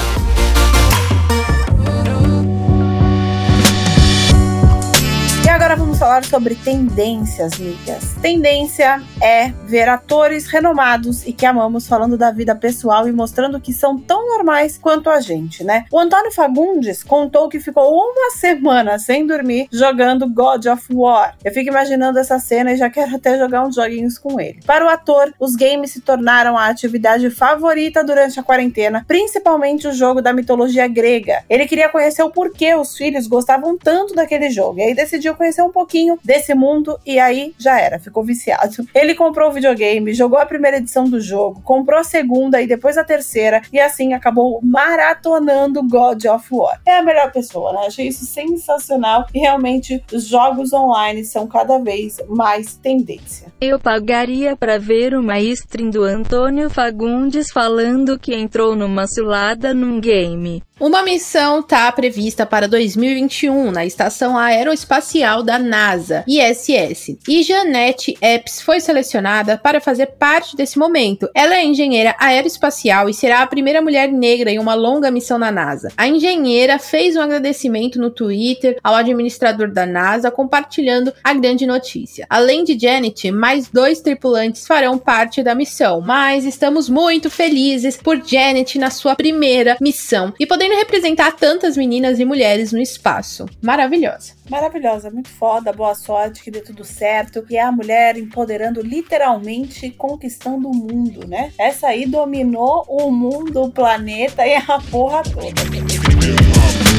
Falar 6.00 6.24
sobre 6.24 6.56
tendências, 6.56 7.60
migas. 7.60 8.16
Tendência 8.22 9.02
é 9.22 9.50
ver 9.66 9.90
atores 9.90 10.48
renomados 10.48 11.28
e 11.28 11.34
que 11.34 11.46
amamos 11.46 11.90
falando 11.90 12.18
da 12.18 12.32
vida 12.32 12.56
pessoal 12.56 13.06
e 13.06 13.12
mostrando 13.12 13.60
que 13.60 13.74
são 13.74 13.98
tão 13.98 14.26
normais 14.30 14.78
quanto 14.78 15.10
a 15.10 15.20
gente, 15.20 15.62
né? 15.62 15.84
O 15.92 16.00
Antônio 16.00 16.32
Fagundes 16.32 17.04
contou 17.04 17.50
que 17.50 17.60
ficou 17.60 17.94
uma 17.94 18.32
semana 18.32 18.98
sem 18.98 19.28
dormir 19.28 19.68
jogando 19.74 20.30
God 20.30 20.68
of 20.68 20.86
War. 20.94 21.36
Eu 21.44 21.52
fico 21.52 21.70
imaginando 21.70 22.18
essa 22.18 22.40
cena 22.40 22.72
e 22.72 22.78
já 22.78 22.90
quero 22.90 23.18
até 23.18 23.38
jogar 23.38 23.68
uns 23.68 23.76
joguinhos 23.76 24.18
com 24.18 24.40
ele. 24.40 24.62
Para 24.66 24.86
o 24.86 24.90
ator, 24.90 25.34
os 25.38 25.54
games 25.58 25.92
se 25.92 26.00
tornaram 26.00 26.58
a 26.58 26.68
atividade 26.68 27.30
favorita 27.30 28.06
durante 28.06 28.40
a 28.40 28.44
quarentena, 28.44 29.04
principalmente 29.06 29.86
o 29.86 29.92
jogo 29.92 30.22
da 30.22 30.32
mitologia 30.32 30.88
grega. 30.88 31.44
Ele 31.50 31.68
queria 31.68 31.90
conhecer 31.90 32.24
o 32.24 32.32
porquê 32.32 32.74
os 32.74 32.96
filhos 32.96 33.28
gostavam 33.28 33.78
tanto 33.78 34.16
daquele 34.16 34.50
jogo 34.50 34.80
e 34.80 34.84
aí 34.84 34.96
decidiu 34.96 35.36
conhecer 35.36 35.62
um 35.62 35.70
pouquinho 35.90 36.20
desse 36.24 36.54
mundo 36.54 37.00
e 37.04 37.20
aí 37.20 37.56
já 37.58 37.82
era, 37.82 37.98
ficou 37.98 38.24
viciado. 38.24 38.88
Ele 38.94 39.16
comprou 39.16 39.50
o 39.50 39.54
videogame, 39.54 40.14
jogou 40.14 40.38
a 40.38 40.46
primeira 40.46 40.78
edição 40.78 41.10
do 41.10 41.20
jogo, 41.20 41.62
comprou 41.64 42.00
a 42.00 42.04
segunda 42.04 42.62
e 42.62 42.68
depois 42.68 42.96
a 42.96 43.04
terceira 43.04 43.64
e 43.74 43.80
assim 43.80 44.14
acabou 44.14 44.60
maratonando 44.62 45.82
God 45.82 46.26
of 46.26 46.48
War. 46.52 46.80
É 46.86 46.98
a 46.98 47.02
melhor 47.02 47.32
pessoa, 47.32 47.74
né? 47.74 47.88
Achei 47.88 48.08
isso 48.08 48.24
sensacional 48.26 49.26
e 49.34 49.40
realmente 49.40 50.04
os 50.14 50.28
jogos 50.28 50.72
online 50.72 51.26
são 51.26 51.48
cada 51.48 51.80
vez 51.80 52.18
mais 52.28 52.76
tendência. 52.76 53.48
Eu 53.60 53.80
pagaria 53.80 54.56
para 54.56 54.78
ver 54.78 55.16
uma 55.16 55.40
stream 55.40 55.90
do 55.90 56.04
Antônio 56.04 56.70
Fagundes 56.70 57.52
falando 57.52 58.20
que 58.20 58.36
entrou 58.36 58.76
numa 58.76 59.08
cilada 59.08 59.74
num 59.74 60.00
game. 60.00 60.62
Uma 60.80 61.04
missão 61.04 61.60
está 61.60 61.92
prevista 61.92 62.46
para 62.46 62.66
2021 62.66 63.70
na 63.70 63.86
Estação 63.86 64.38
Aeroespacial 64.38 65.44
da 65.44 65.60
NASA, 65.60 65.79
ISS, 66.28 67.18
e 67.28 67.44
Janete 67.44 68.18
Epps 68.22 68.62
foi 68.62 68.80
selecionada 68.80 69.58
para 69.58 69.80
fazer 69.80 70.08
parte 70.08 70.56
desse 70.56 70.78
momento. 70.78 71.30
Ela 71.34 71.56
é 71.56 71.64
engenheira 71.64 72.16
aeroespacial 72.20 73.10
e 73.10 73.14
será 73.14 73.42
a 73.42 73.48
primeira 73.48 73.82
mulher 73.82 74.12
negra 74.12 74.52
em 74.52 74.60
uma 74.60 74.74
longa 74.74 75.12
missão 75.12 75.38
na 75.38 75.52
NASA. 75.52 75.92
A 75.98 76.08
engenheira 76.08 76.78
fez 76.80 77.16
um 77.16 77.22
agradecimento 77.22 78.00
no 78.00 78.10
Twitter 78.10 78.78
ao 78.84 78.96
administrador 78.96 79.72
da 79.72 79.86
NASA, 79.86 80.32
compartilhando 80.32 81.14
a 81.24 81.34
grande 81.34 81.66
notícia. 81.66 82.26
Além 82.30 82.64
de 82.64 82.78
Janet, 82.78 83.32
mais 83.32 83.70
dois 83.70 84.02
tripulantes 84.02 84.68
farão 84.68 84.98
parte 84.98 85.42
da 85.42 85.56
missão, 85.56 86.02
mas 86.02 86.46
estamos 86.46 86.90
muito 86.90 87.30
felizes 87.30 87.98
por 87.98 88.22
Janet 88.26 88.78
na 88.78 88.90
sua 88.90 89.16
primeira 89.16 89.78
missão 89.80 90.34
e 90.40 90.46
podendo 90.46 90.76
representar 90.76 91.36
tantas 91.36 91.78
meninas 91.78 92.20
e 92.20 92.26
mulheres 92.26 92.72
no 92.72 92.80
espaço. 92.80 93.46
Maravilhosa. 93.62 94.34
Maravilhosa, 94.50 95.12
muito 95.12 95.30
foda 95.30 95.69
da 95.70 95.74
boa 95.74 95.94
sorte, 95.94 96.44
que 96.44 96.50
dê 96.52 96.62
tudo 96.62 96.84
certo. 96.84 97.46
E 97.50 97.56
é 97.56 97.62
a 97.62 97.72
mulher 97.72 98.18
empoderando, 98.18 98.82
literalmente 98.82 99.92
conquistando 99.92 100.68
o 100.68 100.76
mundo, 100.76 101.28
né? 101.28 101.54
Essa 101.58 101.88
aí 101.88 102.06
dominou 102.06 102.86
o 102.88 103.12
mundo, 103.12 103.64
o 103.64 103.72
planeta 103.72 104.46
e 104.46 104.56
a 104.56 104.80
porra 104.90 105.22
toda. 105.24 106.99